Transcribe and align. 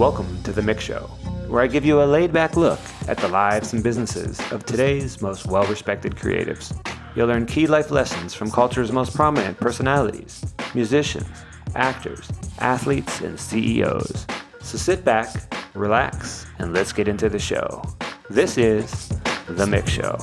Welcome 0.00 0.42
to 0.44 0.52
The 0.52 0.62
MICK 0.62 0.80
Show, 0.80 1.10
where 1.46 1.60
I 1.60 1.66
give 1.66 1.84
you 1.84 2.02
a 2.02 2.04
laid 2.04 2.32
back 2.32 2.56
look 2.56 2.80
at 3.06 3.18
the 3.18 3.28
lives 3.28 3.74
and 3.74 3.82
businesses 3.82 4.40
of 4.50 4.64
today's 4.64 5.20
most 5.20 5.44
well 5.46 5.66
respected 5.66 6.14
creatives. 6.14 6.74
You'll 7.14 7.26
learn 7.26 7.44
key 7.44 7.66
life 7.66 7.90
lessons 7.90 8.32
from 8.32 8.50
culture's 8.50 8.92
most 8.92 9.14
prominent 9.14 9.58
personalities, 9.58 10.42
musicians, 10.74 11.28
actors, 11.74 12.32
athletes, 12.60 13.20
and 13.20 13.38
CEOs. 13.38 14.26
So 14.62 14.78
sit 14.78 15.04
back, 15.04 15.28
relax, 15.74 16.46
and 16.58 16.72
let's 16.72 16.94
get 16.94 17.06
into 17.06 17.28
the 17.28 17.38
show. 17.38 17.82
This 18.30 18.56
is 18.56 19.10
The 19.48 19.66
MICK 19.66 19.86
Show. 19.86 20.16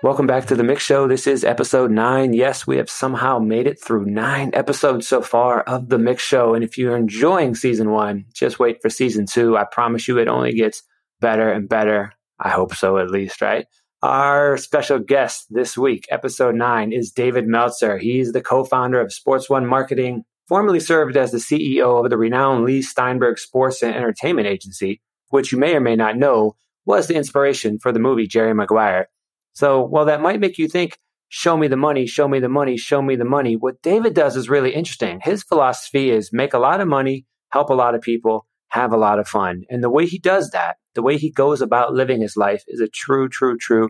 Welcome 0.00 0.28
back 0.28 0.46
to 0.46 0.54
The 0.54 0.62
MICK 0.62 0.78
Show. 0.78 1.08
This 1.08 1.26
is 1.26 1.42
episode 1.42 1.90
nine. 1.90 2.32
Yes, 2.32 2.68
we 2.68 2.76
have 2.76 2.88
somehow 2.88 3.40
made 3.40 3.66
it 3.66 3.82
through 3.82 4.04
nine 4.04 4.52
episodes 4.54 5.08
so 5.08 5.22
far 5.22 5.62
of 5.62 5.88
The 5.88 5.98
MICK 5.98 6.20
Show. 6.20 6.54
And 6.54 6.62
if 6.62 6.78
you're 6.78 6.96
enjoying 6.96 7.56
season 7.56 7.90
one, 7.90 8.26
just 8.32 8.60
wait 8.60 8.80
for 8.80 8.90
season 8.90 9.26
two. 9.26 9.56
I 9.56 9.64
promise 9.64 10.06
you 10.06 10.16
it 10.18 10.28
only 10.28 10.52
gets 10.52 10.84
better 11.20 11.50
and 11.50 11.68
better. 11.68 12.12
I 12.38 12.50
hope 12.50 12.76
so, 12.76 12.98
at 12.98 13.10
least, 13.10 13.42
right? 13.42 13.66
Our 14.00 14.56
special 14.56 15.00
guest 15.00 15.46
this 15.50 15.76
week, 15.76 16.06
episode 16.12 16.54
nine, 16.54 16.92
is 16.92 17.10
David 17.10 17.48
Meltzer. 17.48 17.98
He's 17.98 18.30
the 18.30 18.40
co 18.40 18.62
founder 18.62 19.00
of 19.00 19.12
Sports 19.12 19.50
One 19.50 19.66
Marketing, 19.66 20.22
formerly 20.46 20.78
served 20.78 21.16
as 21.16 21.32
the 21.32 21.38
CEO 21.38 22.04
of 22.04 22.08
the 22.08 22.16
renowned 22.16 22.64
Leigh 22.64 22.82
Steinberg 22.82 23.36
Sports 23.36 23.82
and 23.82 23.96
Entertainment 23.96 24.46
Agency, 24.46 25.02
which 25.30 25.50
you 25.50 25.58
may 25.58 25.74
or 25.74 25.80
may 25.80 25.96
not 25.96 26.16
know 26.16 26.54
was 26.86 27.08
the 27.08 27.16
inspiration 27.16 27.80
for 27.80 27.90
the 27.90 27.98
movie 27.98 28.28
Jerry 28.28 28.54
Maguire. 28.54 29.08
So 29.58 29.82
while 29.82 30.04
that 30.04 30.20
might 30.20 30.38
make 30.38 30.56
you 30.56 30.68
think, 30.68 31.00
show 31.30 31.56
me 31.56 31.66
the 31.66 31.76
money, 31.76 32.06
show 32.06 32.28
me 32.28 32.38
the 32.38 32.48
money, 32.48 32.76
show 32.76 33.02
me 33.02 33.16
the 33.16 33.24
money, 33.24 33.56
what 33.56 33.82
David 33.82 34.14
does 34.14 34.36
is 34.36 34.48
really 34.48 34.72
interesting. 34.72 35.18
His 35.20 35.42
philosophy 35.42 36.12
is 36.12 36.32
make 36.32 36.54
a 36.54 36.60
lot 36.60 36.80
of 36.80 36.86
money, 36.86 37.26
help 37.50 37.68
a 37.68 37.74
lot 37.74 37.96
of 37.96 38.00
people, 38.00 38.46
have 38.68 38.92
a 38.92 38.96
lot 38.96 39.18
of 39.18 39.26
fun. 39.26 39.64
And 39.68 39.82
the 39.82 39.90
way 39.90 40.06
he 40.06 40.20
does 40.20 40.50
that, 40.50 40.76
the 40.94 41.02
way 41.02 41.16
he 41.16 41.32
goes 41.32 41.60
about 41.60 41.92
living 41.92 42.20
his 42.20 42.36
life 42.36 42.62
is 42.68 42.78
a 42.80 42.86
true, 42.86 43.28
true, 43.28 43.58
true 43.58 43.88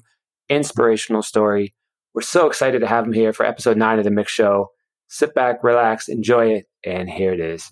inspirational 0.49 1.21
story. 1.21 1.75
We're 2.15 2.23
so 2.23 2.47
excited 2.47 2.79
to 2.79 2.87
have 2.87 3.05
him 3.05 3.13
here 3.13 3.35
for 3.35 3.45
episode 3.45 3.77
nine 3.77 3.99
of 3.99 4.07
the 4.07 4.11
MICK 4.11 4.29
Show. 4.29 4.69
Sit 5.09 5.35
back, 5.35 5.63
relax, 5.63 6.09
enjoy 6.09 6.47
it, 6.47 6.65
and 6.83 7.11
here 7.11 7.35
it 7.35 7.41
is. 7.41 7.71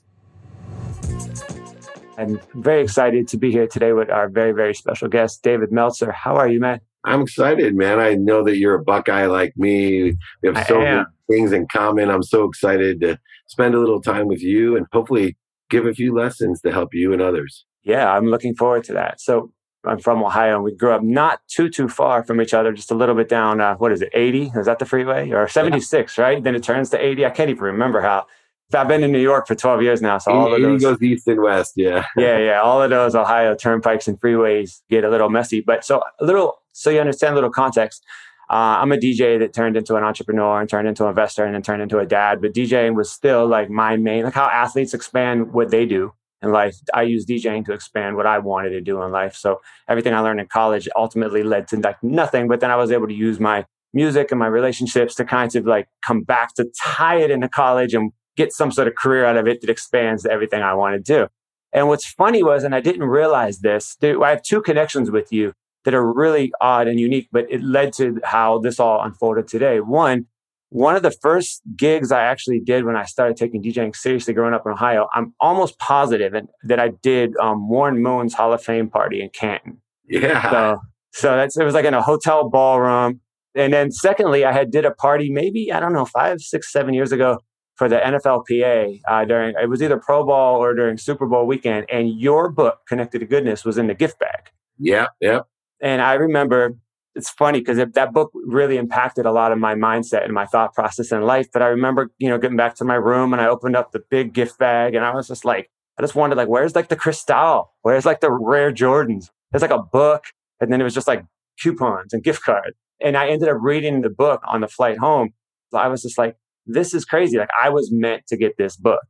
I'm 2.19 2.41
very 2.53 2.83
excited 2.83 3.27
to 3.28 3.38
be 3.38 3.50
here 3.50 3.66
today 3.66 3.94
with 3.94 4.10
our 4.10 4.28
very, 4.28 4.53
very 4.53 4.75
special 4.75 5.08
guest, 5.08 5.42
David 5.42 5.72
Meltzer. 5.72 6.12
How 6.12 6.36
are 6.36 6.47
you, 6.47 6.60
man? 6.60 6.81
I'm 7.07 7.23
excited, 7.23 7.77
man. 7.77 8.01
I 8.01 8.15
know 8.15 8.43
that 8.45 8.59
you're 8.59 8.75
a 8.75 8.83
Buckeye 8.83 9.27
like 9.27 9.57
me. 9.57 10.17
We 10.43 10.53
have 10.53 10.67
so 10.67 10.81
many 10.81 11.05
things 11.31 11.53
in 11.53 11.67
common. 11.69 12.11
I'm 12.11 12.25
so 12.25 12.45
excited 12.45 13.01
to 13.01 13.19
spend 13.47 13.75
a 13.75 13.79
little 13.79 14.03
time 14.03 14.27
with 14.27 14.43
you 14.43 14.77
and 14.77 14.87
hopefully 14.93 15.37
give 15.71 15.87
a 15.87 15.95
few 15.95 16.15
lessons 16.15 16.61
to 16.62 16.73
help 16.73 16.91
you 16.93 17.12
and 17.12 17.23
others. 17.23 17.65
Yeah, 17.84 18.11
I'm 18.11 18.27
looking 18.27 18.57
forward 18.57 18.83
to 18.84 18.93
that. 18.95 19.21
So 19.21 19.53
I'm 19.84 20.01
from 20.01 20.23
Ohio 20.23 20.57
and 20.57 20.65
we 20.65 20.75
grew 20.75 20.91
up 20.91 21.03
not 21.03 21.41
too, 21.49 21.71
too 21.71 21.89
far 21.89 22.25
from 22.25 22.41
each 22.41 22.53
other, 22.53 22.73
just 22.73 22.91
a 22.91 22.95
little 22.95 23.15
bit 23.15 23.29
down, 23.29 23.61
uh, 23.61 23.77
what 23.77 23.93
is 23.93 24.03
it, 24.03 24.11
80? 24.12 24.53
Is 24.57 24.67
that 24.67 24.81
the 24.81 24.84
freeway? 24.84 25.31
Or 25.31 25.47
76, 25.47 26.19
yeah. 26.19 26.25
right? 26.25 26.43
Then 26.43 26.57
it 26.57 26.65
turns 26.65 26.91
to 26.91 26.99
80. 26.99 27.25
I 27.25 27.31
can't 27.31 27.51
even 27.51 27.62
remember 27.62 28.01
how. 28.01 28.27
I've 28.75 28.89
been 28.89 29.05
in 29.05 29.12
New 29.12 29.21
York 29.21 29.47
for 29.47 29.55
12 29.55 29.83
years 29.83 30.03
now. 30.03 30.19
So 30.19 30.33
all 30.33 30.53
of 30.53 30.61
those 30.61 30.83
goes 30.83 31.01
east 31.01 31.29
and 31.29 31.41
west. 31.41 31.75
Yeah. 31.77 32.05
yeah. 32.17 32.39
Yeah. 32.47 32.61
All 32.62 32.83
of 32.83 32.91
those 32.91 33.15
Ohio 33.15 33.55
turnpikes 33.55 34.09
and 34.09 34.21
freeways 34.21 34.81
get 34.91 35.05
a 35.05 35.09
little 35.09 35.31
messy. 35.31 35.61
But 35.61 35.84
so 35.84 36.03
a 36.21 36.25
little 36.25 36.59
so 36.77 36.91
you 36.91 37.00
understand 37.00 37.32
a 37.32 37.34
little 37.34 37.50
context. 37.50 38.05
Uh, 38.48 38.78
I'm 38.80 38.92
a 38.92 38.96
DJ 38.96 39.38
that 39.41 39.52
turned 39.52 39.77
into 39.77 39.96
an 39.96 40.05
entrepreneur 40.05 40.60
and 40.60 40.69
turned 40.69 40.86
into 40.86 41.05
an 41.05 41.08
investor 41.08 41.44
and 41.44 41.55
then 41.55 41.62
turned 41.62 41.82
into 41.82 41.98
a 41.98 42.06
dad. 42.06 42.41
But 42.41 42.52
DJing 42.52 42.94
was 42.94 43.10
still 43.10 43.46
like 43.46 43.70
my 43.70 43.96
main, 43.96 44.24
like 44.24 44.34
how 44.34 44.46
athletes 44.46 44.94
expand 44.94 45.52
what 45.52 45.70
they 45.70 45.86
do 45.86 46.12
in 46.42 46.52
life. 46.52 46.77
I 46.94 47.02
use 47.02 47.27
DJing 47.27 47.64
to 47.64 47.72
expand 47.72 48.14
what 48.14 48.27
I 48.27 48.38
wanted 48.38 48.70
to 48.70 48.80
do 48.80 49.02
in 49.02 49.10
life. 49.10 49.34
So 49.34 49.60
everything 49.88 50.14
I 50.14 50.20
learned 50.20 50.38
in 50.41 50.47
college 50.47 50.88
ultimately 50.94 51.42
led 51.42 51.66
to 51.69 51.80
like 51.80 52.00
nothing. 52.02 52.47
But 52.47 52.60
then 52.60 52.70
I 52.70 52.77
was 52.77 52.92
able 52.92 53.08
to 53.08 53.14
use 53.14 53.41
my 53.41 53.64
music 53.92 54.31
and 54.31 54.38
my 54.38 54.47
relationships 54.47 55.15
to 55.16 55.25
kind 55.25 55.56
of 55.56 55.66
like 55.66 55.88
come 56.06 56.22
back 56.22 56.54
to 56.54 56.66
tie 56.81 57.16
it 57.16 57.31
into 57.31 57.48
college 57.48 57.94
and 57.94 58.12
get 58.36 58.53
some 58.53 58.70
sort 58.70 58.86
of 58.86 58.94
career 58.94 59.25
out 59.25 59.36
of 59.36 59.48
it 59.48 59.62
that 59.62 59.70
expands 59.70 60.26
everything 60.26 60.62
I 60.62 60.75
want 60.75 60.94
to 60.94 61.00
do. 61.00 61.26
And 61.72 61.88
what's 61.88 62.06
funny 62.06 62.42
was, 62.42 62.62
and 62.62 62.75
I 62.75 62.81
didn't 62.81 63.04
realize 63.04 63.59
this, 63.59 63.97
I 64.03 64.31
have 64.31 64.42
two 64.42 64.62
connections 64.62 65.10
with 65.10 65.32
you 65.32 65.53
that 65.86 65.94
are 65.94 66.12
really 66.12 66.52
odd 66.60 66.88
and 66.88 66.98
unique, 66.98 67.28
but 67.30 67.47
it 67.48 67.62
led 67.62 67.92
to 67.92 68.20
how 68.24 68.58
this 68.58 68.80
all 68.80 69.00
unfolded 69.02 69.47
today. 69.47 69.78
One, 69.78 70.26
one 70.70 70.97
of 70.97 71.04
the 71.04 71.12
first 71.12 71.62
gigs 71.76 72.10
I 72.10 72.22
actually 72.24 72.58
did 72.58 72.84
when 72.84 72.97
I 72.97 73.04
started 73.04 73.36
taking 73.36 73.62
DJing 73.62 73.94
seriously 73.94 74.34
growing 74.34 74.52
up 74.52 74.66
in 74.66 74.72
Ohio, 74.72 75.06
I'm 75.14 75.32
almost 75.38 75.78
positive 75.78 76.34
that 76.64 76.80
I 76.80 76.88
did 76.88 77.36
um, 77.36 77.69
Warren 77.69 78.02
Moon's 78.02 78.34
Hall 78.34 78.52
of 78.52 78.60
Fame 78.60 78.91
party 78.91 79.22
in 79.22 79.28
Canton. 79.30 79.80
Yeah. 80.08 80.50
So, 80.50 80.80
so 81.12 81.36
that's, 81.36 81.56
it 81.56 81.64
was 81.64 81.74
like 81.74 81.84
in 81.84 81.94
a 81.94 82.03
hotel 82.03 82.50
ballroom. 82.50 83.20
And 83.54 83.72
then 83.72 83.92
secondly, 83.92 84.44
I 84.44 84.50
had 84.50 84.72
did 84.72 84.84
a 84.84 84.91
party 84.91 85.30
maybe, 85.30 85.72
I 85.72 85.78
don't 85.78 85.92
know, 85.92 86.04
five, 86.04 86.41
six, 86.41 86.72
seven 86.72 86.94
years 86.94 87.12
ago 87.12 87.38
for 87.76 87.88
the 87.88 87.98
NFLPA 87.98 89.03
uh, 89.06 89.24
during, 89.24 89.54
it 89.62 89.68
was 89.68 89.80
either 89.82 89.98
Pro 89.98 90.26
Bowl 90.26 90.56
or 90.56 90.74
during 90.74 90.98
Super 90.98 91.26
Bowl 91.26 91.47
weekend. 91.47 91.86
And 91.88 92.10
your 92.20 92.50
book, 92.50 92.80
Connected 92.88 93.20
to 93.20 93.26
Goodness, 93.26 93.64
was 93.64 93.78
in 93.78 93.86
the 93.86 93.94
gift 93.94 94.18
bag. 94.18 94.50
Yeah. 94.78 95.06
Yeah. 95.20 95.41
And 95.81 96.00
I 96.00 96.14
remember 96.14 96.76
it's 97.16 97.31
funny 97.31 97.60
because 97.60 97.78
that 97.78 98.12
book 98.12 98.31
really 98.34 98.76
impacted 98.76 99.25
a 99.25 99.32
lot 99.32 99.50
of 99.50 99.59
my 99.59 99.75
mindset 99.75 100.25
and 100.25 100.34
my 100.34 100.44
thought 100.44 100.75
process 100.75 101.10
in 101.10 101.22
life. 101.22 101.48
But 101.50 101.62
I 101.62 101.69
remember, 101.69 102.10
you 102.19 102.28
know, 102.28 102.37
getting 102.37 102.59
back 102.59 102.75
to 102.76 102.84
my 102.84 102.94
room 102.94 103.32
and 103.32 103.41
I 103.41 103.47
opened 103.47 103.75
up 103.75 103.92
the 103.92 104.03
big 104.10 104.34
gift 104.34 104.59
bag 104.59 104.94
and 104.94 105.04
I 105.04 105.15
was 105.15 105.26
just 105.26 105.44
like, 105.44 105.70
I 105.98 106.03
just 106.03 106.15
wanted 106.15 106.36
like, 106.36 106.48
where's 106.48 106.75
like 106.75 106.88
the 106.88 106.97
Cristal? 106.97 107.72
Where's 107.81 108.04
like 108.04 108.20
the 108.20 108.31
rare 108.31 108.70
Jordans? 108.70 109.31
There's 109.50 109.62
like 109.62 109.70
a 109.70 109.82
book. 109.82 110.25
And 110.60 110.70
then 110.70 110.81
it 110.81 110.84
was 110.84 110.92
just 110.92 111.09
like 111.09 111.25
coupons 111.59 112.12
and 112.12 112.22
gift 112.22 112.42
cards. 112.42 112.76
And 113.00 113.16
I 113.16 113.28
ended 113.28 113.48
up 113.48 113.56
reading 113.60 114.03
the 114.03 114.10
book 114.10 114.42
on 114.47 114.60
the 114.60 114.69
flight 114.69 114.98
home. 114.98 115.32
So 115.70 115.78
I 115.78 115.88
was 115.88 116.03
just 116.03 116.19
like, 116.19 116.36
this 116.66 116.92
is 116.92 117.06
crazy. 117.06 117.38
Like 117.38 117.48
I 117.59 117.70
was 117.70 117.91
meant 117.91 118.26
to 118.26 118.36
get 118.36 118.59
this 118.59 118.76
book 118.76 119.04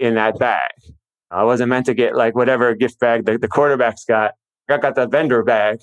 in 0.00 0.16
that 0.16 0.36
bag. 0.38 0.72
I 1.30 1.44
wasn't 1.44 1.70
meant 1.70 1.86
to 1.86 1.94
get 1.94 2.16
like 2.16 2.34
whatever 2.34 2.74
gift 2.74 2.98
bag 2.98 3.24
the, 3.24 3.38
the 3.38 3.48
quarterback's 3.48 4.04
got. 4.04 4.32
I 4.68 4.78
got 4.78 4.96
the 4.96 5.06
vendor 5.06 5.42
bag 5.44 5.78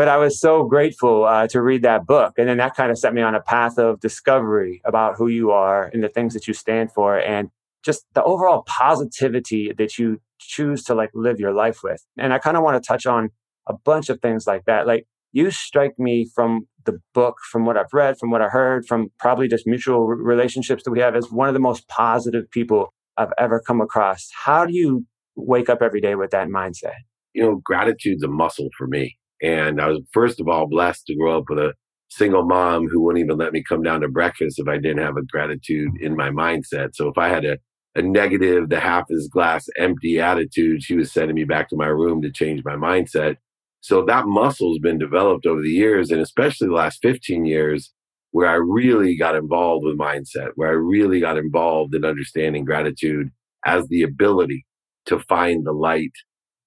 but 0.00 0.08
I 0.08 0.16
was 0.16 0.40
so 0.40 0.64
grateful 0.64 1.26
uh, 1.26 1.46
to 1.48 1.60
read 1.60 1.82
that 1.82 2.06
book. 2.06 2.32
And 2.38 2.48
then 2.48 2.56
that 2.56 2.74
kind 2.74 2.90
of 2.90 2.96
set 2.96 3.12
me 3.12 3.20
on 3.20 3.34
a 3.34 3.40
path 3.42 3.76
of 3.76 4.00
discovery 4.00 4.80
about 4.86 5.16
who 5.16 5.28
you 5.28 5.50
are 5.50 5.90
and 5.92 6.02
the 6.02 6.08
things 6.08 6.32
that 6.32 6.48
you 6.48 6.54
stand 6.54 6.90
for 6.90 7.18
and 7.18 7.50
just 7.84 8.06
the 8.14 8.22
overall 8.22 8.62
positivity 8.66 9.74
that 9.76 9.98
you 9.98 10.22
choose 10.38 10.84
to 10.84 10.94
like 10.94 11.10
live 11.12 11.38
your 11.38 11.52
life 11.52 11.80
with. 11.84 12.02
And 12.16 12.32
I 12.32 12.38
kind 12.38 12.56
of 12.56 12.62
want 12.62 12.82
to 12.82 12.88
touch 12.88 13.04
on 13.04 13.28
a 13.68 13.74
bunch 13.74 14.08
of 14.08 14.22
things 14.22 14.46
like 14.46 14.64
that. 14.64 14.86
Like 14.86 15.06
you 15.32 15.50
strike 15.50 15.98
me 15.98 16.26
from 16.34 16.66
the 16.86 16.98
book, 17.12 17.36
from 17.52 17.66
what 17.66 17.76
I've 17.76 17.92
read, 17.92 18.16
from 18.18 18.30
what 18.30 18.40
I 18.40 18.48
heard, 18.48 18.86
from 18.86 19.08
probably 19.18 19.48
just 19.48 19.66
mutual 19.66 20.06
relationships 20.06 20.82
that 20.84 20.92
we 20.92 21.00
have 21.00 21.14
as 21.14 21.30
one 21.30 21.48
of 21.48 21.52
the 21.52 21.60
most 21.60 21.88
positive 21.88 22.50
people 22.50 22.94
I've 23.18 23.34
ever 23.36 23.60
come 23.60 23.82
across. 23.82 24.30
How 24.32 24.64
do 24.64 24.72
you 24.72 25.04
wake 25.36 25.68
up 25.68 25.82
every 25.82 26.00
day 26.00 26.14
with 26.14 26.30
that 26.30 26.48
mindset? 26.48 26.94
You 27.34 27.42
know, 27.42 27.60
gratitude's 27.62 28.22
a 28.22 28.28
muscle 28.28 28.70
for 28.78 28.86
me. 28.86 29.18
And 29.42 29.80
I 29.80 29.88
was, 29.88 30.00
first 30.12 30.40
of 30.40 30.48
all, 30.48 30.66
blessed 30.66 31.06
to 31.06 31.16
grow 31.16 31.38
up 31.38 31.44
with 31.48 31.58
a 31.58 31.74
single 32.10 32.44
mom 32.44 32.88
who 32.88 33.00
wouldn't 33.02 33.24
even 33.24 33.38
let 33.38 33.52
me 33.52 33.62
come 33.66 33.82
down 33.82 34.00
to 34.00 34.08
breakfast 34.08 34.58
if 34.58 34.68
I 34.68 34.76
didn't 34.76 35.04
have 35.04 35.16
a 35.16 35.22
gratitude 35.22 35.92
in 36.00 36.16
my 36.16 36.30
mindset. 36.30 36.90
So 36.94 37.08
if 37.08 37.16
I 37.16 37.28
had 37.28 37.44
a, 37.44 37.58
a 37.94 38.02
negative, 38.02 38.68
the 38.68 38.80
half 38.80 39.04
is 39.08 39.28
glass 39.28 39.66
empty 39.78 40.20
attitude, 40.20 40.82
she 40.82 40.96
was 40.96 41.12
sending 41.12 41.36
me 41.36 41.44
back 41.44 41.68
to 41.70 41.76
my 41.76 41.86
room 41.86 42.20
to 42.22 42.30
change 42.32 42.62
my 42.64 42.74
mindset. 42.74 43.36
So 43.80 44.04
that 44.04 44.26
muscle's 44.26 44.78
been 44.78 44.98
developed 44.98 45.46
over 45.46 45.62
the 45.62 45.70
years, 45.70 46.10
and 46.10 46.20
especially 46.20 46.68
the 46.68 46.74
last 46.74 46.98
15 47.00 47.46
years, 47.46 47.92
where 48.32 48.48
I 48.48 48.54
really 48.54 49.16
got 49.16 49.34
involved 49.34 49.84
with 49.84 49.98
mindset, 49.98 50.50
where 50.56 50.68
I 50.68 50.72
really 50.72 51.20
got 51.20 51.38
involved 51.38 51.94
in 51.94 52.04
understanding 52.04 52.64
gratitude 52.64 53.28
as 53.64 53.86
the 53.88 54.02
ability 54.02 54.66
to 55.06 55.18
find 55.20 55.64
the 55.66 55.72
light, 55.72 56.12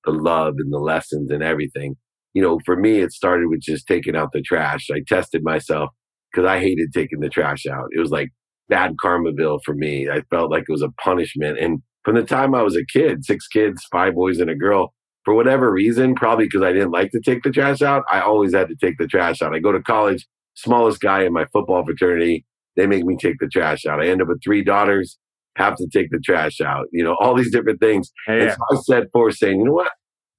the 0.05 0.11
love, 0.11 0.55
and 0.57 0.73
the 0.73 0.79
lessons 0.79 1.29
and 1.31 1.43
everything 1.43 1.95
you 2.33 2.41
know, 2.41 2.59
for 2.65 2.75
me, 2.75 2.99
it 2.99 3.11
started 3.11 3.49
with 3.49 3.61
just 3.61 3.87
taking 3.87 4.15
out 4.15 4.31
the 4.33 4.41
trash. 4.41 4.87
I 4.91 5.01
tested 5.07 5.43
myself 5.43 5.89
because 6.31 6.47
I 6.47 6.59
hated 6.59 6.93
taking 6.93 7.19
the 7.19 7.29
trash 7.29 7.65
out. 7.65 7.87
It 7.91 7.99
was 7.99 8.11
like 8.11 8.29
bad 8.69 8.95
karmaville 9.03 9.59
for 9.63 9.75
me. 9.75 10.09
I 10.09 10.21
felt 10.29 10.51
like 10.51 10.63
it 10.67 10.71
was 10.71 10.81
a 10.81 10.91
punishment. 11.01 11.59
And 11.59 11.81
from 12.03 12.15
the 12.15 12.23
time 12.23 12.55
I 12.55 12.63
was 12.63 12.75
a 12.75 12.85
kid, 12.85 13.23
six 13.23 13.47
kids, 13.47 13.85
five 13.91 14.15
boys 14.15 14.39
and 14.39 14.49
a 14.49 14.55
girl, 14.55 14.93
for 15.23 15.33
whatever 15.33 15.71
reason, 15.71 16.15
probably 16.15 16.45
because 16.45 16.63
I 16.63 16.73
didn't 16.73 16.91
like 16.91 17.11
to 17.11 17.21
take 17.21 17.43
the 17.43 17.51
trash 17.51 17.81
out, 17.81 18.03
I 18.11 18.21
always 18.21 18.53
had 18.53 18.67
to 18.67 18.75
take 18.75 18.97
the 18.97 19.07
trash 19.07 19.41
out. 19.41 19.53
I 19.53 19.59
go 19.59 19.71
to 19.71 19.81
college, 19.81 20.27
smallest 20.55 20.99
guy 20.99 21.23
in 21.23 21.33
my 21.33 21.45
football 21.53 21.85
fraternity, 21.85 22.45
they 22.75 22.87
make 22.87 23.05
me 23.05 23.15
take 23.15 23.37
the 23.39 23.47
trash 23.47 23.85
out. 23.85 24.01
I 24.01 24.07
end 24.07 24.21
up 24.21 24.27
with 24.27 24.43
three 24.43 24.63
daughters, 24.63 25.17
have 25.55 25.75
to 25.77 25.87
take 25.93 26.09
the 26.09 26.19
trash 26.19 26.59
out, 26.59 26.87
you 26.91 27.03
know, 27.03 27.15
all 27.19 27.35
these 27.35 27.51
different 27.51 27.79
things. 27.79 28.11
Yeah. 28.27 28.33
And 28.33 28.51
so 28.51 28.57
I 28.71 28.75
set 28.81 29.11
forth 29.13 29.35
saying, 29.35 29.59
you 29.59 29.65
know 29.65 29.73
what? 29.73 29.91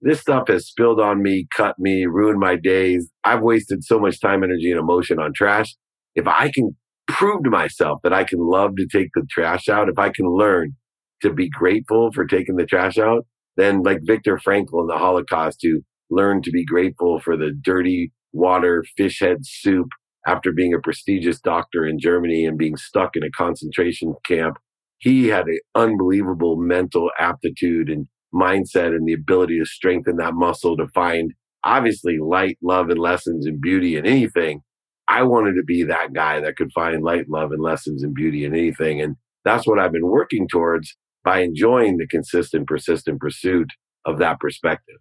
This 0.05 0.21
stuff 0.21 0.49
has 0.49 0.67
spilled 0.67 1.01
on 1.01 1.23
me, 1.23 1.47
cut 1.57 1.77
me, 1.79 2.05
ruined 2.05 2.39
my 2.39 2.57
days. 2.57 3.11
I've 3.25 3.41
wasted 3.41 3.83
so 3.83 3.99
much 3.99 4.21
time, 4.21 4.45
energy, 4.45 4.71
and 4.71 4.79
emotion 4.79 5.19
on 5.19 5.33
trash. 5.35 5.75
If 6.15 6.29
I 6.29 6.51
can 6.55 6.77
prove 7.09 7.43
to 7.45 7.51
myself 7.51 8.01
that 8.03 8.13
I 8.13 8.25
can 8.25 8.39
love 8.39 8.77
to 8.77 8.87
take 8.87 9.09
the 9.15 9.27
trash 9.31 9.67
out, 9.69 9.89
if 9.89 9.99
I 9.99 10.11
can 10.11 10.27
learn 10.27 10.73
to 11.23 11.33
be 11.33 11.49
grateful 11.49 12.13
for 12.13 12.27
taking 12.27 12.57
the 12.57 12.67
trash 12.67 12.99
out, 12.99 13.27
then 13.57 13.83
like 13.83 14.01
Viktor 14.03 14.39
Frankl 14.47 14.83
in 14.83 14.89
the 14.89 14.99
Holocaust, 14.99 15.61
who 15.63 15.81
learned 16.11 16.45
to 16.45 16.51
be 16.51 16.67
grateful 16.67 17.19
for 17.19 17.35
the 17.35 17.53
dirty 17.63 18.13
water 18.35 18.85
fish 18.99 19.21
head 19.21 19.39
soup 19.43 19.89
after 20.27 20.53
being 20.53 20.75
a 20.75 20.81
prestigious 20.81 21.41
doctor 21.41 21.87
in 21.87 21.99
Germany 21.99 22.45
and 22.45 22.59
being 22.59 22.77
stuck 22.77 23.17
in 23.17 23.23
a 23.23 23.31
concentration 23.31 24.15
camp. 24.27 24.59
He 24.99 25.29
had 25.29 25.47
an 25.47 25.59
unbelievable 25.75 26.57
mental 26.57 27.11
aptitude 27.19 27.89
and 27.89 28.07
mindset 28.35 28.89
and 28.89 29.07
the 29.07 29.13
ability 29.13 29.59
to 29.59 29.65
strengthen 29.65 30.17
that 30.17 30.35
muscle 30.35 30.77
to 30.77 30.89
find 30.89 31.33
obviously 31.65 32.19
light, 32.19 32.59
love, 32.63 32.91
and 32.91 32.99
lessons 32.99 33.47
and 33.47 33.61
beauty 33.61 33.97
in 33.97 34.05
anything. 34.07 34.61
I 35.09 35.23
wanted 35.23 35.55
to 35.55 35.63
be 35.63 35.83
that 35.85 36.13
guy 36.13 36.41
that 36.41 36.57
could 36.57 36.73
find 36.73 37.03
light, 37.03 37.29
love, 37.29 37.53
and 37.53 37.63
lessons 37.63 38.03
and 38.03 38.15
beauty 38.15 38.45
in 38.45 38.55
anything. 38.55 39.01
And 39.01 39.17
that's 39.45 39.67
what 39.67 39.79
I've 39.79 39.93
been 39.93 40.07
working 40.07 40.49
towards 40.49 40.97
by 41.25 41.41
enjoying 41.41 41.97
the 41.99 42.07
consistent, 42.07 42.67
persistent 42.67 43.21
pursuit 43.21 43.69
of 44.05 44.19
that 44.19 44.41
perspective. 44.41 44.97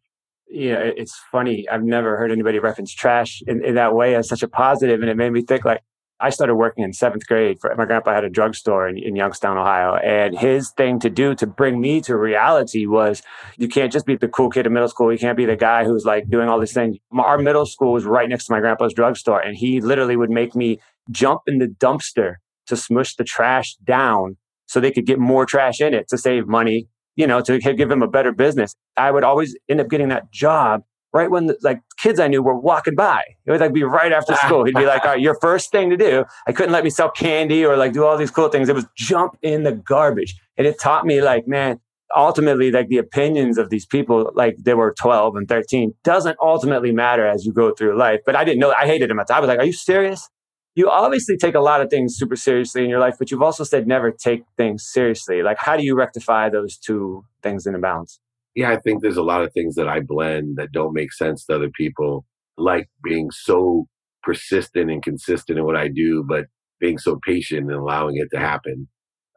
Yeah, 0.50 0.78
it's 0.78 1.20
funny. 1.32 1.68
I've 1.68 1.84
never 1.84 2.18
heard 2.18 2.32
anybody 2.32 2.60
reference 2.60 2.94
trash 2.94 3.42
in, 3.48 3.64
in 3.64 3.76
that 3.76 3.96
way 3.96 4.16
as 4.16 4.28
such 4.28 4.44
a 4.44 4.48
positive, 4.48 5.02
and 5.02 5.10
it 5.10 5.18
made 5.18 5.32
me 5.32 5.42
think 5.42 5.66
like 5.66 5.82
I 6.24 6.30
started 6.30 6.56
working 6.56 6.86
in 6.86 6.94
seventh 6.94 7.28
grade. 7.28 7.60
For, 7.60 7.76
my 7.76 7.86
grandpa 7.86 8.14
had 8.14 8.24
a 8.24 8.30
drugstore 8.30 8.88
in, 8.88 8.98
in 8.98 9.16
Youngstown, 9.16 9.58
Ohio, 9.58 9.96
and 9.96 10.38
his 10.38 10.72
thing 10.72 10.98
to 11.02 11.10
do 11.10 11.36
to 11.36 11.46
bring 11.46 11.82
me 11.82 12.00
to 12.02 12.16
reality 12.16 12.86
was 12.86 13.22
you 13.58 13.68
can't 13.68 13.92
just 13.92 14.06
be 14.06 14.16
the 14.16 14.30
cool 14.30 14.50
kid 14.50 14.66
in 14.66 14.72
middle 14.72 14.88
school. 14.88 15.12
You 15.12 15.20
can't 15.20 15.36
be 15.36 15.46
the 15.46 15.58
guy 15.58 15.84
who's 15.84 16.06
like 16.06 16.30
doing 16.30 16.48
all 16.48 16.62
these 16.62 16.74
things. 16.74 16.96
Our 17.12 17.38
middle 17.38 17.66
school 17.66 17.92
was 17.92 18.06
right 18.06 18.30
next 18.30 18.46
to 18.46 18.54
my 18.54 18.62
grandpa's 18.62 18.94
drugstore, 18.94 19.42
and 19.42 19.58
he 19.58 19.82
literally 19.82 20.16
would 20.16 20.30
make 20.30 20.56
me 20.56 20.80
jump 21.12 21.42
in 21.46 21.60
the 21.60 21.68
dumpster 21.68 22.36
to 22.68 22.78
smush 22.78 23.16
the 23.16 23.26
trash 23.26 23.76
down 23.84 24.38
so 24.66 24.80
they 24.80 24.92
could 24.92 25.06
get 25.06 25.20
more 25.20 25.46
trash 25.46 25.82
in 25.82 25.94
it 25.94 26.08
to 26.08 26.18
save 26.18 26.48
money, 26.48 26.88
you 27.18 27.28
know, 27.28 27.42
to 27.42 27.60
give 27.60 27.90
them 27.90 28.02
a 28.02 28.08
better 28.08 28.32
business. 28.32 28.74
I 28.96 29.12
would 29.12 29.26
always 29.26 29.58
end 29.68 29.82
up 29.82 29.90
getting 29.90 30.08
that 30.08 30.32
job 30.32 30.84
right 31.14 31.30
when 31.30 31.46
the, 31.46 31.58
like 31.62 31.82
kids 31.98 32.20
I 32.20 32.28
knew 32.28 32.42
were 32.42 32.58
walking 32.58 32.96
by. 32.96 33.24
It 33.46 33.52
would 33.52 33.62
like 33.62 33.74
be 33.74 33.84
right 33.84 34.12
after 34.12 34.36
school. 34.36 34.66
He'd 34.66 34.76
be 34.76 34.86
like, 34.86 35.04
all 35.04 35.12
right, 35.12 35.22
your 35.22 35.36
first 35.40 35.72
thing 35.72 35.90
to 35.92 35.98
do. 35.98 36.26
I 36.48 36.52
couldn't 36.52 36.72
let 36.72 36.84
me 36.84 36.90
sell 36.90 37.10
candy 37.10 37.64
or 37.66 37.78
like 37.78 37.94
do 37.94 38.04
all 38.04 38.18
these 38.18 38.32
cool 38.32 38.50
things. 38.50 38.68
It 38.68 38.76
was 38.76 38.86
jump 38.96 39.38
in 39.42 39.64
the 39.64 39.74
garbage. 39.74 40.36
And 40.58 40.66
it 40.66 40.80
taught 40.80 41.06
me 41.06 41.22
like, 41.22 41.48
man, 41.48 41.80
ultimately 42.16 42.72
like 42.72 42.88
the 42.88 42.98
opinions 42.98 43.58
of 43.58 43.70
these 43.70 43.86
people, 43.86 44.32
like 44.36 44.58
they 44.60 44.74
were 44.74 44.94
12 45.00 45.36
and 45.36 45.48
13 45.48 45.94
doesn't 46.04 46.38
ultimately 46.42 46.92
matter 46.92 47.26
as 47.26 47.46
you 47.46 47.54
go 47.54 47.74
through 47.74 47.98
life. 47.98 48.22
But 48.26 48.36
I 48.36 48.44
didn't 48.44 48.60
know, 48.60 48.72
I 48.72 48.88
hated 48.88 49.10
them 49.10 49.20
at 49.20 49.28
the 49.28 49.34
time. 49.34 49.38
I 49.38 49.42
was 49.42 49.48
like, 49.50 49.60
are 49.60 49.66
you 49.66 49.74
serious? 49.74 50.30
you 50.76 50.90
obviously 50.90 51.38
take 51.38 51.56
a 51.56 51.60
lot 51.60 51.82
of 51.82 51.90
things 51.90 52.16
super 52.16 52.36
seriously 52.36 52.84
in 52.84 52.90
your 52.90 53.00
life, 53.00 53.16
but 53.20 53.30
you've 53.30 53.42
also 53.42 53.64
said 53.64 53.88
never 53.88 54.12
take 54.12 54.44
things 54.58 54.84
seriously. 54.84 55.44
Like, 55.44 55.58
how 55.60 55.78
do 55.78 55.84
you 55.84 55.96
rectify 55.96 56.50
those 56.50 56.78
two 56.78 57.26
things 57.44 57.68
in 57.68 57.76
a 57.76 57.80
balance? 57.80 58.20
Yeah, 58.56 58.72
I 58.72 58.78
think 58.78 59.02
there's 59.02 59.18
a 59.18 59.24
lot 59.24 59.44
of 59.44 59.52
things 59.54 59.76
that 59.76 59.88
I 59.88 60.00
blend 60.00 60.58
that 60.58 60.72
don't 60.72 60.94
make 60.94 61.12
sense 61.12 61.46
to 61.46 61.56
other 61.56 61.70
people, 61.76 62.26
like 62.58 62.88
being 63.04 63.32
so 63.32 63.86
persistent 64.22 64.92
and 64.92 65.02
consistent 65.02 65.58
in 65.58 65.66
what 65.66 65.76
I 65.76 65.88
do, 65.88 66.24
but 66.28 66.46
being 66.80 66.98
so 66.98 67.20
patient 67.26 67.72
and 67.72 67.80
allowing 67.80 68.18
it 68.18 68.28
to 68.34 68.40
happen. 68.40 68.88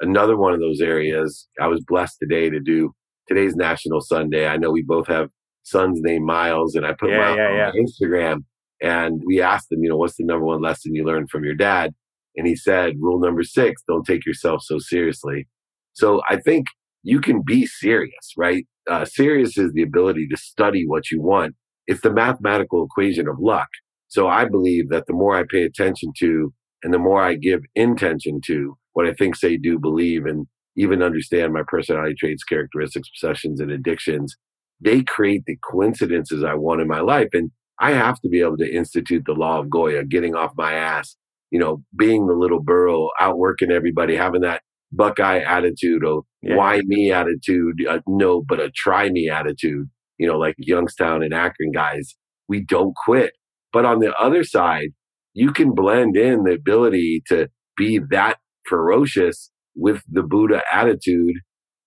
Another 0.00 0.36
one 0.36 0.52
of 0.52 0.60
those 0.60 0.80
areas, 0.80 1.48
I 1.60 1.68
was 1.68 1.82
blessed 1.86 2.18
today 2.20 2.50
to 2.50 2.60
do 2.60 2.92
today's 3.26 3.56
National 3.56 4.00
Sons 4.00 4.30
Day. 4.30 4.46
I 4.46 4.58
know 4.58 4.70
we 4.70 4.84
both 4.86 5.06
have 5.08 5.30
sons 5.62 5.98
named 6.02 6.26
Miles, 6.26 6.74
and 6.74 6.86
I 6.86 6.92
put 6.92 7.10
yeah, 7.10 7.18
Miles 7.18 7.36
yeah, 7.38 7.48
on 7.48 7.56
yeah. 7.56 7.82
Instagram 7.82 8.42
and 8.80 9.22
we 9.26 9.40
asked 9.40 9.72
him, 9.72 9.82
you 9.82 9.88
know, 9.88 9.96
what's 9.96 10.16
the 10.16 10.24
number 10.24 10.44
one 10.44 10.62
lesson 10.62 10.94
you 10.94 11.04
learned 11.04 11.30
from 11.30 11.44
your 11.44 11.54
dad? 11.54 11.94
And 12.36 12.46
he 12.46 12.54
said, 12.54 12.94
rule 13.00 13.18
number 13.18 13.42
six, 13.42 13.82
don't 13.88 14.04
take 14.04 14.26
yourself 14.26 14.62
so 14.62 14.78
seriously. 14.78 15.48
So 15.94 16.20
I 16.28 16.36
think 16.36 16.66
you 17.06 17.20
can 17.20 17.40
be 17.40 17.64
serious, 17.66 18.32
right? 18.36 18.66
Uh, 18.90 19.04
serious 19.04 19.56
is 19.56 19.72
the 19.72 19.82
ability 19.82 20.26
to 20.26 20.36
study 20.36 20.84
what 20.84 21.08
you 21.12 21.22
want. 21.22 21.54
It's 21.86 22.00
the 22.00 22.12
mathematical 22.12 22.84
equation 22.84 23.28
of 23.28 23.38
luck. 23.38 23.68
So 24.08 24.26
I 24.26 24.44
believe 24.44 24.88
that 24.88 25.06
the 25.06 25.12
more 25.12 25.36
I 25.36 25.44
pay 25.48 25.62
attention 25.62 26.12
to 26.18 26.52
and 26.82 26.92
the 26.92 26.98
more 26.98 27.22
I 27.22 27.36
give 27.36 27.60
intention 27.76 28.40
to 28.46 28.76
what 28.94 29.06
I 29.06 29.12
think, 29.12 29.36
say, 29.36 29.56
do, 29.56 29.78
believe, 29.78 30.26
and 30.26 30.48
even 30.76 31.00
understand 31.00 31.52
my 31.52 31.62
personality 31.68 32.16
traits, 32.18 32.42
characteristics, 32.42 33.08
obsessions, 33.14 33.60
and 33.60 33.70
addictions, 33.70 34.34
they 34.80 35.04
create 35.04 35.44
the 35.46 35.58
coincidences 35.62 36.42
I 36.42 36.54
want 36.54 36.80
in 36.80 36.88
my 36.88 37.00
life. 37.00 37.28
And 37.32 37.52
I 37.78 37.92
have 37.92 38.20
to 38.22 38.28
be 38.28 38.40
able 38.40 38.56
to 38.56 38.68
institute 38.68 39.22
the 39.26 39.32
law 39.32 39.60
of 39.60 39.70
Goya, 39.70 40.02
getting 40.04 40.34
off 40.34 40.54
my 40.56 40.72
ass, 40.72 41.14
you 41.52 41.60
know, 41.60 41.84
being 41.96 42.26
the 42.26 42.34
little 42.34 42.60
burro, 42.60 43.10
outworking 43.20 43.70
everybody, 43.70 44.16
having 44.16 44.40
that 44.40 44.62
Buckeye 44.96 45.40
attitude 45.40 46.04
or 46.04 46.22
yeah. 46.42 46.56
why 46.56 46.80
me 46.84 47.12
attitude, 47.12 47.84
uh, 47.88 48.00
no, 48.06 48.42
but 48.46 48.60
a 48.60 48.70
try 48.70 49.10
me 49.10 49.28
attitude, 49.28 49.88
you 50.18 50.26
know, 50.26 50.38
like 50.38 50.54
Youngstown 50.58 51.22
and 51.22 51.34
Akron 51.34 51.72
guys. 51.72 52.14
We 52.48 52.64
don't 52.64 52.94
quit. 53.04 53.32
But 53.72 53.84
on 53.84 53.98
the 53.98 54.14
other 54.14 54.44
side, 54.44 54.90
you 55.34 55.52
can 55.52 55.74
blend 55.74 56.16
in 56.16 56.44
the 56.44 56.54
ability 56.54 57.22
to 57.28 57.48
be 57.76 58.00
that 58.10 58.38
ferocious 58.66 59.50
with 59.74 60.02
the 60.10 60.22
Buddha 60.22 60.62
attitude 60.72 61.36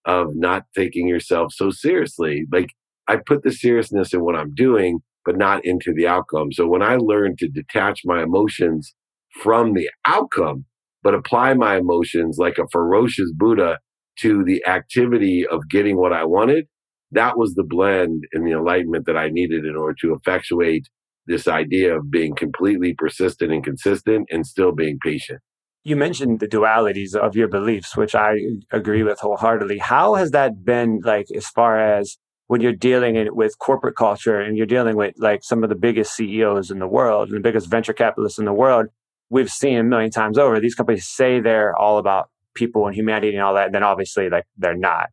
of 0.06 0.28
not 0.34 0.64
taking 0.76 1.08
yourself 1.08 1.54
so 1.54 1.72
seriously. 1.72 2.46
Like 2.52 2.70
I 3.08 3.18
put 3.26 3.44
the 3.44 3.52
seriousness 3.52 4.14
in 4.14 4.22
what 4.22 4.36
I'm 4.36 4.54
doing 4.54 5.00
but 5.26 5.38
not 5.38 5.64
into 5.64 5.94
the 5.94 6.08
outcome. 6.08 6.52
So 6.52 6.68
when 6.68 6.82
I 6.82 6.96
learned 6.96 7.38
to 7.40 7.48
detach 7.48 8.02
my 8.06 8.24
emotions 8.24 8.96
from 9.44 9.74
the 9.74 9.90
outcome, 10.06 10.66
but 11.04 11.14
apply 11.14 11.54
my 11.54 11.78
emotions 11.78 12.38
like 12.40 12.58
a 12.58 12.68
ferocious 12.72 13.32
Buddha 13.36 13.78
to 14.20 14.44
the 14.44 14.66
activity 14.66 15.46
of 15.50 15.62
getting 15.70 15.98
what 15.98 16.14
I 16.14 16.26
wanted, 16.26 16.66
that 17.12 17.38
was 17.38 17.54
the 17.56 17.64
blend 17.64 18.24
and 18.34 18.46
the 18.46 18.52
enlightenment 18.52 19.06
that 19.06 19.18
I 19.18 19.30
needed 19.30 19.66
in 19.66 19.76
order 19.76 19.96
to 20.02 20.14
effectuate 20.14 20.88
this 21.26 21.48
idea 21.48 21.96
of 21.96 22.12
being 22.12 22.36
completely 22.36 22.94
persistent 22.98 23.52
and 23.52 23.64
consistent 23.64 24.28
and 24.32 24.46
still 24.46 24.74
being 24.74 24.98
patient. 25.04 25.40
You 25.84 25.96
mentioned 25.96 26.40
the 26.40 26.48
dualities 26.48 27.16
of 27.16 27.36
your 27.36 27.48
beliefs, 27.48 27.96
which 27.96 28.14
I 28.14 28.36
agree 28.72 29.04
with 29.04 29.20
wholeheartedly. 29.20 29.78
How 29.78 30.16
has 30.16 30.32
that 30.32 30.66
been 30.66 31.00
like 31.04 31.28
as 31.36 31.48
far 31.48 31.80
as 31.80 32.18
when 32.48 32.62
you're 32.62 32.74
dealing 32.74 33.28
with 33.32 33.58
corporate 33.60 33.96
culture 33.96 34.40
and 34.40 34.58
you're 34.58 34.66
dealing 34.66 34.98
with 34.98 35.14
like 35.18 35.44
some 35.44 35.64
of 35.64 35.70
the 35.70 35.76
biggest 35.76 36.16
CEOs 36.16 36.72
in 36.72 36.80
the 36.80 36.88
world 36.88 37.30
and 37.30 37.38
the 37.38 37.42
biggest 37.42 37.70
venture 37.70 37.94
capitalists 37.94 38.40
in 38.40 38.46
the 38.46 38.54
world, 38.54 38.88
we've 39.30 39.50
seen 39.50 39.78
a 39.78 39.84
million 39.84 40.12
times 40.12 40.38
over. 40.38 40.60
These 40.60 40.76
companies 40.76 41.08
say 41.08 41.40
they're 41.40 41.76
all 41.76 41.98
about 41.98 42.30
people 42.56 42.88
and 42.88 42.96
humanity 42.96 43.34
and 43.34 43.42
all 43.42 43.54
that, 43.54 43.68
and 43.68 43.76
then 43.76 43.84
obviously 43.84 44.30
like 44.30 44.46
they're 44.58 44.76
not. 44.76 45.08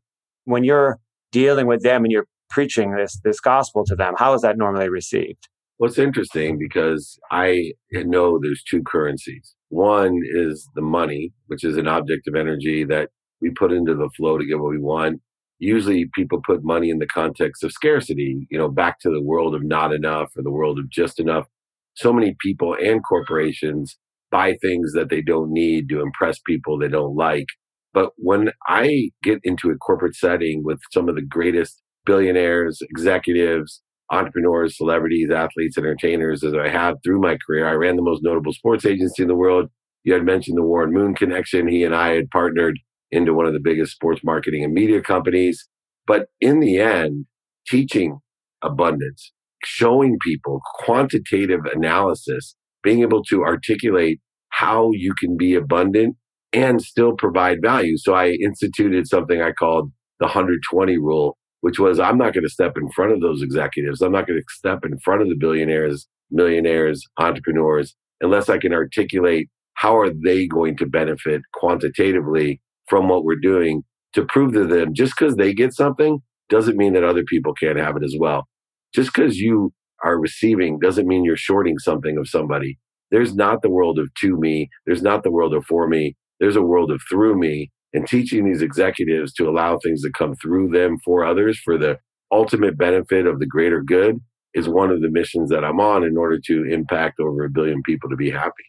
When 0.45 0.65
you're 0.65 0.99
dealing 1.33 1.67
with 1.67 1.83
them 1.83 2.05
and 2.05 2.13
you're 2.13 2.27
preaching 2.51 2.95
this 2.95 3.21
this 3.25 3.41
gospel 3.41 3.85
to 3.87 3.97
them, 3.97 4.15
how 4.17 4.35
is 4.35 4.43
that 4.43 4.57
normally 4.57 4.89
received? 4.89 5.49
Well, 5.79 5.91
it's 5.91 5.99
interesting 5.99 6.59
because 6.59 7.19
I 7.31 7.73
know 7.93 8.39
there's 8.41 8.63
two 8.63 8.83
currencies. 8.83 9.55
One 9.69 10.21
is 10.25 10.69
the 10.75 10.81
money, 10.83 11.33
which 11.49 11.65
is 11.65 11.77
an 11.77 11.87
object 11.87 12.29
of 12.29 12.35
energy 12.35 12.85
that 12.85 13.11
we 13.43 13.51
put 13.51 13.73
into 13.73 13.95
the 13.95 14.09
flow 14.17 14.39
to 14.39 14.47
get 14.47 14.59
what 14.59 14.71
we 14.71 14.79
want 14.79 15.21
usually 15.59 16.09
people 16.15 16.41
put 16.45 16.63
money 16.63 16.91
in 16.91 16.99
the 16.99 17.07
context 17.07 17.65
of 17.65 17.73
scarcity, 17.73 18.47
you 18.51 18.59
know, 18.59 18.69
back 18.69 19.01
to 19.01 19.11
the 19.11 19.23
world 19.23 19.55
of 19.55 19.65
not 19.65 19.93
enough 19.93 20.31
or 20.37 20.43
the 20.43 20.51
world 20.51 20.79
of 20.79 20.91
just 20.91 21.19
enough. 21.19 21.47
So 21.95 22.13
many 22.13 22.37
people 22.41 22.75
and 22.75 23.03
corporations 23.03 23.97
buy 24.37 24.57
things 24.61 24.93
that 24.93 25.09
they 25.09 25.23
don't 25.23 25.51
need 25.51 25.89
to 25.89 26.01
impress 26.01 26.39
people 26.47 26.79
they 26.79 26.89
don't 26.89 27.17
like. 27.17 27.47
But 27.95 28.11
when 28.19 28.51
I 28.69 29.11
get 29.23 29.39
into 29.45 29.71
a 29.71 29.77
corporate 29.77 30.15
setting 30.15 30.63
with 30.63 30.79
some 30.93 31.09
of 31.09 31.15
the 31.15 31.23
greatest 31.23 31.83
billionaires, 32.05 32.79
executives, 32.83 33.83
entrepreneurs, 34.13 34.77
celebrities, 34.77 35.31
athletes, 35.31 35.79
entertainers 35.79 36.45
as 36.45 36.53
I 36.53 36.69
have 36.69 36.97
through 37.03 37.21
my 37.21 37.39
career, 37.47 37.67
I 37.67 37.73
ran 37.73 37.97
the 37.97 38.03
most 38.03 38.23
notable 38.23 38.53
sports 38.53 38.85
agency 38.85 39.23
in 39.23 39.29
the 39.29 39.35
world. 39.35 39.71
You 40.05 40.13
had 40.13 40.25
mentioned 40.25 40.59
the 40.59 40.63
Warren 40.63 40.93
Moon 40.93 41.15
connection. 41.15 41.67
He 41.67 41.83
and 41.83 41.95
I 41.95 42.15
had 42.15 42.31
partnered 42.31 42.79
into 43.11 43.33
one 43.33 43.47
of 43.47 43.55
the 43.55 43.61
biggest 43.61 43.93
sports 43.93 44.21
marketing 44.23 44.63
and 44.63 44.75
media 44.75 45.01
companies. 45.01 45.67
But 46.07 46.27
in 46.41 46.61
the 46.61 46.79
end, 46.79 47.25
teaching 47.67 48.19
abundance, 48.63 49.33
showing 49.65 50.19
people 50.23 50.61
quantitative 50.85 51.61
analysis, 51.75 52.55
being 52.83 53.01
able 53.01 53.25
to 53.25 53.43
articulate 53.43 54.21
how 54.57 54.91
you 54.93 55.13
can 55.13 55.37
be 55.37 55.55
abundant 55.55 56.17
and 56.55 56.81
still 56.81 57.13
provide 57.13 57.61
value. 57.61 57.99
So 57.99 58.15
I 58.15 58.31
instituted 58.31 59.07
something 59.07 59.43
I 59.43 59.53
called 59.53 59.93
the 60.19 60.25
120 60.25 60.97
rule, 60.97 61.37
which 61.61 61.79
was 61.79 62.01
I'm 62.01 62.17
not 62.17 62.33
going 62.33 62.45
to 62.45 62.51
step 62.51 62.79
in 62.79 62.91
front 62.93 63.13
of 63.13 63.21
those 63.21 63.43
executives. 63.43 64.01
I'm 64.01 64.13
not 64.13 64.27
going 64.27 64.41
to 64.41 64.55
step 64.55 64.83
in 64.87 64.99
front 65.01 65.21
of 65.21 65.29
the 65.29 65.35
billionaires, 65.35 66.07
millionaires, 66.31 67.03
entrepreneurs, 67.19 67.95
unless 68.23 68.49
I 68.49 68.57
can 68.57 68.73
articulate 68.73 69.51
how 69.75 69.95
are 69.99 70.11
they 70.11 70.47
going 70.47 70.79
to 70.79 70.87
benefit 70.87 71.43
quantitatively 71.53 72.63
from 72.89 73.11
what 73.11 73.25
we're 73.25 73.37
doing 73.37 73.83
to 74.15 74.25
prove 74.25 74.55
to 74.55 74.67
them 74.67 74.95
just 74.95 75.13
because 75.19 75.37
they 75.37 75.53
get 75.53 75.75
something 75.75 76.21
doesn't 76.49 76.79
mean 76.79 76.95
that 76.95 77.05
other 77.05 77.25
people 77.25 77.53
can't 77.53 77.79
have 77.79 77.95
it 77.97 78.05
as 78.05 78.17
well. 78.19 78.49
Just 78.95 79.13
because 79.13 79.39
you 79.39 79.75
are 80.03 80.19
receiving 80.19 80.79
doesn't 80.79 81.07
mean 81.07 81.25
you're 81.25 81.37
shorting 81.37 81.79
something 81.79 82.17
of 82.17 82.27
somebody. 82.27 82.79
There's 83.11 83.35
not 83.35 83.63
the 83.63 83.71
world 83.71 83.99
of 83.99 84.13
to 84.21 84.37
me. 84.37 84.69
There's 84.85 85.03
not 85.03 85.23
the 85.23 85.31
world 85.31 85.55
of 85.55 85.65
for 85.65 85.89
me. 85.89 86.17
There's 86.41 86.57
a 86.57 86.63
world 86.63 86.91
of 86.91 87.01
through 87.09 87.39
me 87.39 87.71
and 87.93 88.07
teaching 88.07 88.45
these 88.45 88.63
executives 88.63 89.33
to 89.35 89.49
allow 89.49 89.79
things 89.79 90.03
to 90.03 90.11
come 90.11 90.35
through 90.37 90.71
them 90.71 90.99
for 91.05 91.25
others 91.25 91.59
for 91.65 91.79
the 91.79 91.99
ultimate 92.33 92.77
benefit 92.77 93.27
of 93.27 93.39
the 93.39 93.47
greater 93.47 93.83
good 93.83 94.21
is 94.55 94.69
one 94.69 94.91
of 94.91 95.01
the 95.03 95.09
missions 95.09 95.51
that 95.51 95.65
I'm 95.65 95.81
on 95.81 96.03
in 96.03 96.17
order 96.17 96.39
to 96.47 96.65
impact 96.65 97.21
over 97.21 97.45
a 97.45 97.51
billion 97.51 97.83
people 97.83 98.09
to 98.11 98.17
be 98.17 98.31
happy. 98.31 98.65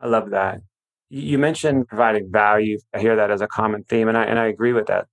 I 0.00 0.06
love 0.06 0.30
that. 0.30 0.60
You 1.08 1.38
mentioned 1.38 1.88
providing 1.88 2.30
value. 2.30 2.78
I 2.94 3.00
hear 3.00 3.16
that 3.16 3.30
as 3.30 3.40
a 3.40 3.48
common 3.48 3.84
theme, 3.84 4.08
and 4.08 4.16
I, 4.16 4.24
and 4.24 4.38
I 4.38 4.46
agree 4.46 4.72
with 4.72 4.86
that. 4.86 5.08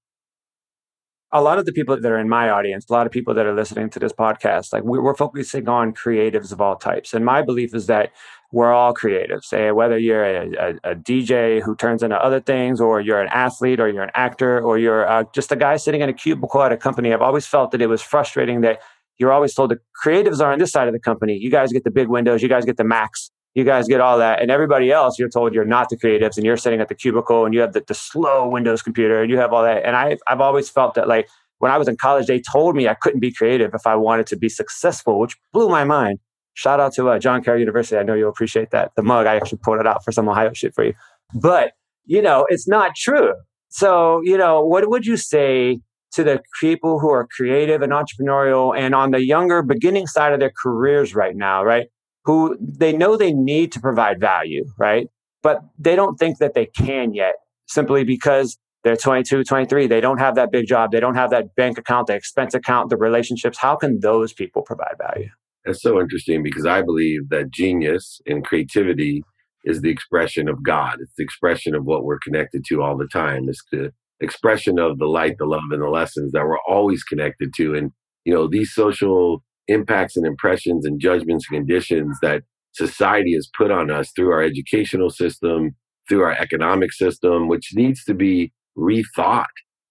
A 1.32 1.42
lot 1.42 1.60
of 1.60 1.66
the 1.66 1.74
people 1.74 2.00
that 2.00 2.10
are 2.12 2.20
in 2.20 2.30
my 2.30 2.50
audience, 2.50 2.86
a 2.90 2.94
lot 2.94 3.06
of 3.06 3.12
people 3.12 3.34
that 3.34 3.46
are 3.46 3.54
listening 3.54 3.90
to 3.90 4.00
this 4.00 4.14
podcast, 4.14 4.72
like 4.72 4.84
we're 4.84 5.16
focusing 5.16 5.68
on 5.68 5.94
creatives 5.94 6.52
of 6.52 6.62
all 6.62 6.76
types. 6.76 7.14
And 7.14 7.26
my 7.26 7.42
belief 7.42 7.74
is 7.74 7.88
that 7.88 8.12
we're 8.52 8.74
all 8.74 8.94
creatives. 8.94 9.46
Say 9.46 9.72
whether 9.72 9.98
you're 9.98 10.24
a, 10.24 10.52
a, 10.56 10.92
a, 10.92 10.96
DJ 10.96 11.62
who 11.62 11.76
turns 11.76 12.02
into 12.02 12.16
other 12.16 12.40
things, 12.40 12.80
or 12.80 13.02
you're 13.02 13.22
an 13.22 13.28
athlete, 13.30 13.80
or 13.80 13.90
you're 13.90 14.04
an 14.04 14.12
actor, 14.14 14.62
or 14.62 14.78
you're 14.78 15.08
uh, 15.08 15.24
just 15.34 15.52
a 15.52 15.56
guy 15.56 15.76
sitting 15.78 16.02
in 16.02 16.10
a 16.10 16.14
cubicle 16.14 16.62
at 16.64 16.72
a 16.72 16.78
company. 16.78 17.14
I've 17.14 17.22
always 17.22 17.46
felt 17.46 17.72
that 17.72 17.82
it 17.82 17.88
was 17.88 18.02
frustrating 18.02 18.62
that 18.62 18.80
you're 19.18 19.34
always 19.34 19.54
told 19.54 19.72
the 19.72 19.80
creatives 20.04 20.40
are 20.40 20.52
on 20.52 20.60
this 20.60 20.72
side 20.72 20.88
of 20.88 20.94
the 20.94 21.00
company. 21.00 21.38
You 21.38 21.52
guys 21.52 21.74
get 21.74 21.84
the 21.84 21.92
big 21.92 22.08
windows, 22.08 22.42
you 22.42 22.50
guys 22.50 22.66
get 22.66 22.78
the 22.78 22.84
Macs, 22.84 23.32
you 23.54 23.64
guys 23.64 23.88
get 23.88 24.00
all 24.00 24.18
that, 24.20 24.42
and 24.42 24.50
everybody 24.50 24.92
else 24.92 25.20
you're 25.20 25.30
told 25.30 25.54
you're 25.54 25.66
not 25.66 25.90
the 25.90 25.98
creatives, 25.98 26.38
and 26.38 26.46
you're 26.46 26.58
sitting 26.58 26.80
at 26.80 26.88
the 26.88 26.96
cubicle, 26.96 27.44
and 27.44 27.54
you 27.54 27.60
have 27.60 27.74
the, 27.74 27.84
the 27.86 27.94
slow 27.94 28.48
Windows 28.48 28.82
computer, 28.82 29.22
and 29.22 29.30
you 29.30 29.38
have 29.38 29.52
all 29.52 29.64
that. 29.64 29.84
And 29.86 29.96
I've 29.96 30.20
I've 30.28 30.42
always 30.42 30.70
felt 30.70 30.94
that 30.96 31.08
like 31.08 31.28
when 31.60 31.72
I 31.72 31.78
was 31.78 31.88
in 31.88 31.98
college, 31.98 32.28
they 32.28 32.40
told 32.40 32.76
me 32.76 32.88
I 32.88 32.94
couldn't 32.94 33.20
be 33.20 33.32
creative 33.32 33.74
if 33.74 33.86
I 33.86 33.96
wanted 33.96 34.28
to 34.28 34.38
be 34.38 34.50
successful, 34.50 35.20
which 35.20 35.36
blew 35.52 35.70
my 35.70 35.84
mind. 35.84 36.20
Shout 36.58 36.80
out 36.80 36.92
to 36.94 37.08
uh, 37.08 37.20
John 37.20 37.44
Carroll 37.44 37.60
University. 37.60 37.98
I 37.98 38.04
know 38.04 38.16
you'll 38.16 38.32
appreciate 38.32 38.72
that. 38.72 38.92
The 38.96 39.04
mug, 39.04 39.28
I 39.28 39.36
actually 39.36 39.60
pulled 39.60 39.80
it 39.80 39.86
out 39.86 40.04
for 40.04 40.12
some 40.12 40.28
Ohio 40.28 40.54
shit 40.54 40.74
for 40.74 40.86
you. 40.86 40.94
But, 41.36 41.74
you 42.06 42.20
know, 42.20 42.48
it's 42.50 42.68
not 42.68 42.96
true. 42.96 43.36
So, 43.70 44.22
you 44.24 44.40
know, 44.40 44.66
what 44.66 44.90
would 44.90 45.06
you 45.06 45.18
say 45.18 45.78
to 46.14 46.24
the 46.24 46.42
people 46.60 47.00
who 47.00 47.12
are 47.12 47.28
creative 47.28 47.84
and 47.84 47.94
entrepreneurial 47.94 48.76
and 48.76 48.96
on 48.96 49.12
the 49.12 49.24
younger 49.24 49.62
beginning 49.62 50.08
side 50.08 50.34
of 50.34 50.40
their 50.40 50.52
careers 50.64 51.14
right 51.14 51.36
now, 51.36 51.64
right? 51.64 51.90
Who 52.24 52.58
they 52.60 52.92
know 52.92 53.18
they 53.18 53.34
need 53.34 53.72
to 53.74 53.80
provide 53.80 54.20
value, 54.20 54.66
right? 54.80 55.10
But 55.44 55.62
they 55.78 55.96
don't 55.96 56.18
think 56.18 56.40
that 56.40 56.56
they 56.56 56.66
can 56.66 57.14
yet 57.14 57.36
simply 57.68 58.04
because 58.04 58.58
they're 58.84 58.98
22, 58.98 59.44
23. 59.44 59.86
They 59.86 60.02
don't 60.02 60.18
have 60.18 60.34
that 60.34 60.52
big 60.52 60.66
job. 60.66 60.90
They 60.92 61.00
don't 61.00 61.14
have 61.14 61.30
that 61.30 61.54
bank 61.56 61.78
account, 61.78 62.08
the 62.08 62.16
expense 62.16 62.56
account, 62.56 62.90
the 62.90 62.98
relationships. 62.98 63.60
How 63.60 63.76
can 63.76 64.00
those 64.00 64.34
people 64.34 64.64
provide 64.64 64.96
value? 64.98 65.30
That's 65.68 65.82
so 65.82 66.00
interesting 66.00 66.44
because 66.44 66.66
I 66.66 66.82
believe 66.82 67.28
that 67.30 67.52
genius 67.52 68.22
and 68.26 68.46
creativity 68.46 69.22
is 69.66 69.82
the 69.82 69.90
expression 69.90 70.48
of 70.48 70.64
God. 70.64 71.00
It's 71.02 71.12
the 71.18 71.26
expression 71.26 71.76
of 71.76 71.84
what 71.84 72.06
we're 72.06 72.20
connected 72.20 72.64
to 72.70 72.82
all 72.82 72.98
the 72.98 73.10
time. 73.12 73.50
It's 73.50 73.62
the 73.70 73.92
expression 74.22 74.80
of 74.80 74.98
the 74.98 75.08
light, 75.08 75.38
the 75.38 75.46
love, 75.46 75.64
and 75.72 75.82
the 75.82 75.90
lessons 75.90 76.32
that 76.32 76.46
we're 76.46 76.62
always 76.70 77.04
connected 77.04 77.54
to. 77.58 77.76
And, 77.76 77.92
you 78.24 78.34
know, 78.34 78.48
these 78.48 78.74
social 78.74 79.44
impacts 79.68 80.16
and 80.16 80.26
impressions 80.26 80.86
and 80.86 81.02
judgments 81.02 81.48
and 81.52 81.60
conditions 81.60 82.18
that 82.22 82.44
society 82.72 83.34
has 83.34 83.50
put 83.58 83.70
on 83.70 83.92
us 83.92 84.14
through 84.16 84.32
our 84.32 84.42
educational 84.42 85.10
system, 85.10 85.72
through 86.08 86.24
our 86.24 86.32
economic 86.40 86.94
system, 86.94 87.50
which 87.50 87.72
needs 87.74 88.06
to 88.06 88.14
be 88.14 88.54
rethought 88.78 89.46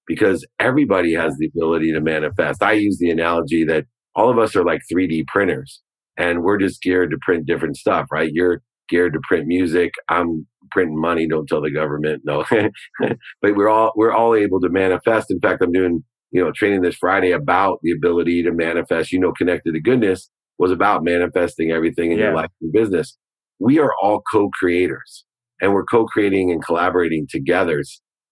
because 0.07 0.47
everybody 0.59 1.13
has 1.13 1.37
the 1.39 1.49
ability 1.55 1.93
to 1.93 2.01
manifest. 2.01 2.63
I 2.63 2.73
use 2.73 2.97
the 2.99 3.11
analogy 3.11 3.65
that 3.65 3.85
all 4.17 4.31
of 4.31 4.39
us 4.39 4.57
are 4.57 4.65
like 4.65 4.81
3D 4.93 5.27
printers 5.29 5.83
and 6.17 6.43
we're 6.43 6.59
just 6.59 6.83
geared 6.83 7.11
to 7.11 7.19
print 7.23 7.47
different 7.47 7.77
stuff, 7.77 8.07
right? 8.11 8.31
You're 8.33 8.63
geared 8.89 9.13
to 9.13 9.21
print 9.23 9.47
music. 9.47 9.93
I'm 10.09 10.47
printing 10.71 11.01
money. 11.01 11.29
Don't 11.29 11.47
tell 11.47 11.61
the 11.61 11.71
government. 11.71 12.23
No, 12.25 12.45
but 13.01 13.57
we're 13.57 13.69
all, 13.69 13.93
we're 13.95 14.13
all 14.13 14.35
able 14.35 14.61
to 14.61 14.71
manifest. 14.71 15.31
In 15.31 15.39
fact, 15.41 15.63
I'm 15.63 15.73
doing, 15.73 16.03
you 16.31 16.43
know, 16.43 16.51
training 16.51 16.81
this 16.81 16.97
Friday 16.97 17.31
about 17.31 17.79
the 17.83 17.93
ability 17.93 18.43
to 18.45 18.53
manifest, 18.53 19.13
you 19.13 19.21
know, 19.21 19.33
connected 19.33 19.75
to 19.75 19.81
goodness 19.81 20.31
was 20.59 20.71
about 20.71 21.05
manifesting 21.05 21.71
everything 21.71 22.13
in 22.13 22.19
yeah. 22.19 22.25
your 22.25 22.35
life 22.35 22.51
and 22.63 22.73
business. 22.73 23.19
We 23.59 23.79
are 23.79 23.93
all 24.03 24.23
co-creators 24.33 25.25
and 25.61 25.75
we're 25.75 25.85
co-creating 25.85 26.51
and 26.51 26.65
collaborating 26.65 27.27
together 27.31 27.83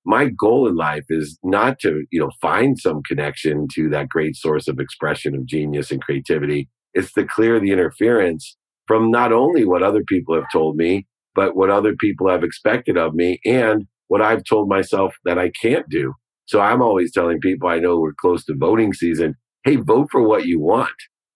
my 0.05 0.29
goal 0.29 0.69
in 0.69 0.77
life 0.77 1.05
is 1.09 1.39
not 1.43 1.79
to, 1.81 2.05
you 2.11 2.21
know, 2.21 2.31
find 2.41 2.79
some 2.79 3.03
connection 3.03 3.67
to 3.75 3.89
that 3.91 4.09
great 4.09 4.37
source 4.37 4.69
of 4.69 4.79
expression 4.79 5.35
of 5.35 5.47
genius 5.47 5.91
and 5.91 6.03
creativity. 6.03 6.69
It's 6.93 7.13
to 7.15 7.25
clear 7.25 7.59
the 7.59 7.73
interference 7.73 8.57
from 8.87 9.11
not 9.11 9.33
only 9.33 9.65
what 9.65 9.83
other 9.83 10.03
people 10.07 10.35
have 10.35 10.45
told 10.53 10.77
me, 10.77 11.07
but 11.35 11.57
what 11.57 11.71
other 11.71 11.97
people 11.97 12.29
have 12.29 12.45
expected 12.45 12.97
of 12.97 13.15
me 13.15 13.41
and 13.45 13.87
what 14.09 14.23
I've 14.23 14.45
told 14.45 14.69
myself 14.69 15.15
that 15.25 15.39
I 15.39 15.51
can't 15.51 15.89
do. 15.89 16.15
So 16.47 16.61
I'm 16.61 16.83
always 16.83 17.13
telling 17.13 17.41
people 17.41 17.69
I 17.69 17.79
know 17.79 17.99
we're 17.99 18.13
close 18.13 18.45
to 18.45 18.55
voting 18.57 18.93
season. 18.93 19.35
Hey, 19.65 19.77
vote 19.77 20.09
for 20.13 20.23
what 20.23 20.45
you 20.45 20.61
want. 20.61 20.91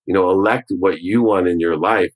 You 0.06 0.14
know, 0.14 0.30
elect 0.30 0.66
what 0.78 1.00
you 1.00 1.22
want 1.22 1.48
in 1.48 1.60
your 1.60 1.76
life. 1.76 2.12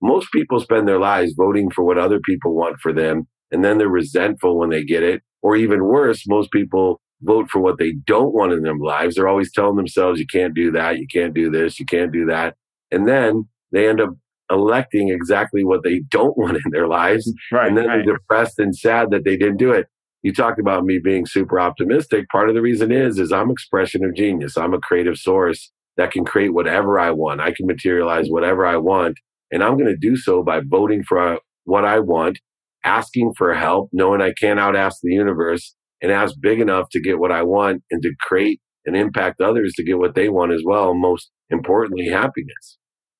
Most 0.00 0.30
people 0.32 0.60
spend 0.60 0.86
their 0.86 1.00
lives 1.00 1.34
voting 1.36 1.70
for 1.70 1.84
what 1.84 1.98
other 1.98 2.20
people 2.20 2.54
want 2.54 2.76
for 2.80 2.92
them. 2.92 3.26
And 3.52 3.64
then 3.64 3.78
they're 3.78 3.88
resentful 3.88 4.58
when 4.58 4.70
they 4.70 4.84
get 4.84 5.02
it 5.02 5.22
or 5.42 5.54
even 5.56 5.84
worse, 5.84 6.26
most 6.26 6.50
people 6.50 7.00
vote 7.22 7.48
for 7.48 7.60
what 7.60 7.78
they 7.78 7.92
don't 7.92 8.34
want 8.34 8.52
in 8.52 8.62
their 8.62 8.76
lives. 8.76 9.14
They're 9.14 9.28
always 9.28 9.52
telling 9.52 9.76
themselves, 9.76 10.18
you 10.18 10.26
can't 10.26 10.54
do 10.54 10.70
that, 10.72 10.98
you 10.98 11.06
can't 11.06 11.34
do 11.34 11.50
this, 11.50 11.78
you 11.78 11.86
can't 11.86 12.12
do 12.12 12.26
that. 12.26 12.56
And 12.90 13.06
then 13.06 13.48
they 13.72 13.88
end 13.88 14.00
up 14.00 14.10
electing 14.50 15.10
exactly 15.10 15.64
what 15.64 15.82
they 15.82 16.00
don't 16.00 16.36
want 16.38 16.56
in 16.56 16.70
their 16.70 16.88
lives. 16.88 17.28
Mm, 17.28 17.56
right, 17.56 17.68
and 17.68 17.76
then 17.76 17.86
right. 17.86 18.04
they're 18.04 18.16
depressed 18.16 18.58
and 18.58 18.76
sad 18.76 19.10
that 19.10 19.24
they 19.24 19.36
didn't 19.36 19.58
do 19.58 19.72
it. 19.72 19.86
You 20.22 20.32
talked 20.32 20.58
about 20.58 20.84
me 20.84 20.98
being 20.98 21.26
super 21.26 21.60
optimistic. 21.60 22.28
Part 22.30 22.48
of 22.48 22.56
the 22.56 22.62
reason 22.62 22.90
is, 22.90 23.18
is 23.20 23.30
I'm 23.30 23.50
expression 23.50 24.04
of 24.04 24.14
genius. 24.14 24.56
I'm 24.56 24.74
a 24.74 24.80
creative 24.80 25.16
source 25.16 25.70
that 25.96 26.10
can 26.10 26.24
create 26.24 26.52
whatever 26.52 26.98
I 26.98 27.12
want. 27.12 27.40
I 27.40 27.52
can 27.52 27.66
materialize 27.66 28.28
whatever 28.28 28.66
I 28.66 28.76
want. 28.76 29.18
And 29.52 29.62
I'm 29.62 29.74
going 29.74 29.86
to 29.86 29.96
do 29.96 30.16
so 30.16 30.42
by 30.42 30.60
voting 30.66 31.04
for 31.04 31.34
uh, 31.34 31.38
what 31.64 31.84
I 31.84 32.00
want 32.00 32.40
asking 32.86 33.34
for 33.36 33.52
help, 33.52 33.90
knowing 33.92 34.22
I 34.22 34.32
can't 34.40 34.60
out 34.60 34.76
ask 34.76 34.98
the 35.02 35.12
universe 35.12 35.74
and 36.00 36.12
ask 36.12 36.34
big 36.40 36.60
enough 36.60 36.88
to 36.90 37.00
get 37.00 37.18
what 37.18 37.32
I 37.32 37.42
want 37.42 37.82
and 37.90 38.02
to 38.02 38.12
create 38.20 38.60
and 38.86 38.96
impact 38.96 39.40
others 39.40 39.74
to 39.76 39.84
get 39.84 39.98
what 39.98 40.14
they 40.14 40.28
want 40.28 40.52
as 40.52 40.62
well. 40.64 40.94
Most 40.94 41.30
importantly, 41.50 42.06
happiness. 42.06 42.78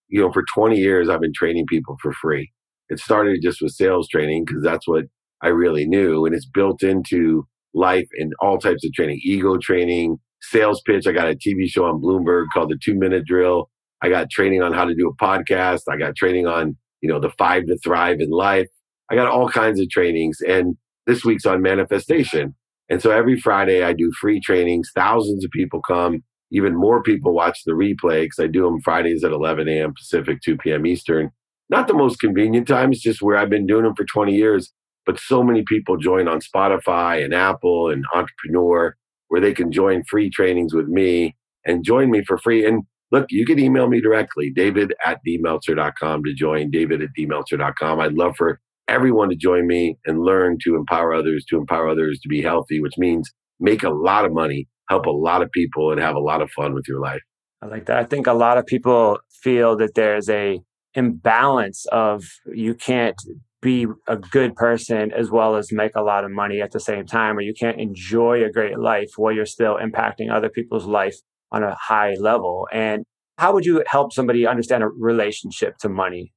You 0.08 0.20
know, 0.20 0.32
for 0.32 0.44
20 0.54 0.76
years, 0.76 1.08
I've 1.08 1.20
been 1.20 1.32
training 1.34 1.66
people 1.68 1.96
for 2.00 2.12
free. 2.12 2.52
It 2.88 3.00
started 3.00 3.40
just 3.42 3.60
with 3.60 3.72
sales 3.72 4.08
training 4.08 4.44
because 4.46 4.62
that's 4.62 4.86
what 4.86 5.04
I 5.42 5.48
really 5.48 5.86
knew. 5.86 6.24
And 6.24 6.34
it's 6.34 6.48
built 6.48 6.84
into 6.84 7.46
life 7.74 8.06
and 8.18 8.32
all 8.40 8.58
types 8.58 8.84
of 8.84 8.92
training, 8.92 9.20
ego 9.24 9.58
training, 9.58 10.18
sales 10.40 10.80
pitch. 10.86 11.08
I 11.08 11.12
got 11.12 11.28
a 11.28 11.34
TV 11.34 11.66
show 11.68 11.86
on 11.86 12.00
Bloomberg 12.00 12.44
called 12.54 12.70
the 12.70 12.78
two 12.82 12.94
minute 12.94 13.24
drill. 13.26 13.68
I 14.00 14.08
got 14.08 14.30
training 14.30 14.62
on 14.62 14.72
how 14.72 14.84
to 14.84 14.94
do 14.94 15.08
a 15.08 15.24
podcast. 15.24 15.80
I 15.90 15.96
got 15.96 16.14
training 16.14 16.46
on, 16.46 16.76
you 17.00 17.08
know, 17.08 17.18
the 17.18 17.30
five 17.30 17.66
to 17.66 17.76
thrive 17.78 18.20
in 18.20 18.30
life. 18.30 18.68
I 19.10 19.14
got 19.14 19.28
all 19.28 19.48
kinds 19.48 19.80
of 19.80 19.88
trainings 19.88 20.38
and 20.46 20.76
this 21.06 21.24
week's 21.24 21.46
on 21.46 21.62
manifestation. 21.62 22.54
And 22.88 23.00
so 23.00 23.10
every 23.10 23.38
Friday 23.40 23.82
I 23.82 23.92
do 23.92 24.12
free 24.20 24.40
trainings. 24.40 24.90
Thousands 24.94 25.44
of 25.44 25.50
people 25.50 25.80
come. 25.80 26.22
Even 26.52 26.76
more 26.76 27.02
people 27.02 27.34
watch 27.34 27.60
the 27.64 27.72
replay 27.72 28.22
because 28.22 28.38
I 28.38 28.46
do 28.46 28.62
them 28.62 28.80
Fridays 28.80 29.24
at 29.24 29.32
11 29.32 29.68
a.m. 29.68 29.94
Pacific, 29.94 30.40
2 30.44 30.56
p.m. 30.58 30.86
Eastern. 30.86 31.30
Not 31.68 31.88
the 31.88 31.94
most 31.94 32.20
convenient 32.20 32.68
time. 32.68 32.92
It's 32.92 33.02
just 33.02 33.22
where 33.22 33.36
I've 33.36 33.50
been 33.50 33.66
doing 33.66 33.84
them 33.84 33.94
for 33.96 34.04
20 34.04 34.34
years. 34.34 34.72
But 35.04 35.18
so 35.18 35.42
many 35.42 35.62
people 35.66 35.96
join 35.96 36.28
on 36.28 36.40
Spotify 36.40 37.24
and 37.24 37.34
Apple 37.34 37.90
and 37.90 38.04
Entrepreneur 38.14 38.96
where 39.28 39.40
they 39.40 39.52
can 39.52 39.72
join 39.72 40.04
free 40.04 40.30
trainings 40.30 40.74
with 40.74 40.86
me 40.86 41.36
and 41.64 41.84
join 41.84 42.10
me 42.10 42.22
for 42.24 42.38
free. 42.38 42.64
And 42.64 42.84
look, 43.10 43.26
you 43.30 43.44
can 43.44 43.58
email 43.58 43.88
me 43.88 44.00
directly, 44.00 44.50
david 44.54 44.94
at 45.04 45.20
dmeltzer.com 45.26 46.24
to 46.24 46.34
join, 46.34 46.70
david 46.70 47.02
at 47.02 47.08
dmeltzer.com. 47.18 48.00
I'd 48.00 48.14
love 48.14 48.36
for 48.36 48.60
everyone 48.88 49.28
to 49.30 49.36
join 49.36 49.66
me 49.66 49.96
and 50.06 50.20
learn 50.20 50.58
to 50.62 50.76
empower 50.76 51.14
others, 51.14 51.44
to 51.48 51.56
empower 51.56 51.88
others 51.88 52.20
to 52.20 52.28
be 52.28 52.42
healthy, 52.42 52.80
which 52.80 52.98
means 52.98 53.32
make 53.58 53.82
a 53.82 53.90
lot 53.90 54.24
of 54.24 54.32
money, 54.32 54.68
help 54.88 55.06
a 55.06 55.10
lot 55.10 55.42
of 55.42 55.50
people, 55.50 55.90
and 55.90 56.00
have 56.00 56.14
a 56.14 56.20
lot 56.20 56.42
of 56.42 56.50
fun 56.50 56.74
with 56.74 56.86
your 56.86 57.00
life. 57.00 57.22
I 57.62 57.66
like 57.66 57.86
that. 57.86 57.98
I 57.98 58.04
think 58.04 58.26
a 58.26 58.32
lot 58.32 58.58
of 58.58 58.66
people 58.66 59.18
feel 59.42 59.76
that 59.76 59.94
there's 59.94 60.28
a 60.28 60.60
imbalance 60.94 61.86
of 61.92 62.24
you 62.52 62.74
can't 62.74 63.20
be 63.62 63.86
a 64.06 64.16
good 64.16 64.54
person 64.54 65.12
as 65.12 65.30
well 65.30 65.56
as 65.56 65.72
make 65.72 65.92
a 65.96 66.02
lot 66.02 66.24
of 66.24 66.30
money 66.30 66.60
at 66.60 66.72
the 66.72 66.80
same 66.80 67.06
time, 67.06 67.36
or 67.36 67.40
you 67.40 67.54
can't 67.58 67.80
enjoy 67.80 68.44
a 68.44 68.50
great 68.50 68.78
life 68.78 69.08
while 69.16 69.32
you're 69.32 69.46
still 69.46 69.76
impacting 69.76 70.30
other 70.30 70.48
people's 70.48 70.86
life 70.86 71.16
on 71.50 71.62
a 71.62 71.74
high 71.74 72.14
level. 72.14 72.68
And 72.72 73.04
how 73.38 73.52
would 73.52 73.64
you 73.64 73.82
help 73.86 74.12
somebody 74.12 74.46
understand 74.46 74.82
a 74.82 74.88
relationship 74.88 75.78
to 75.78 75.88
money? 75.88 76.32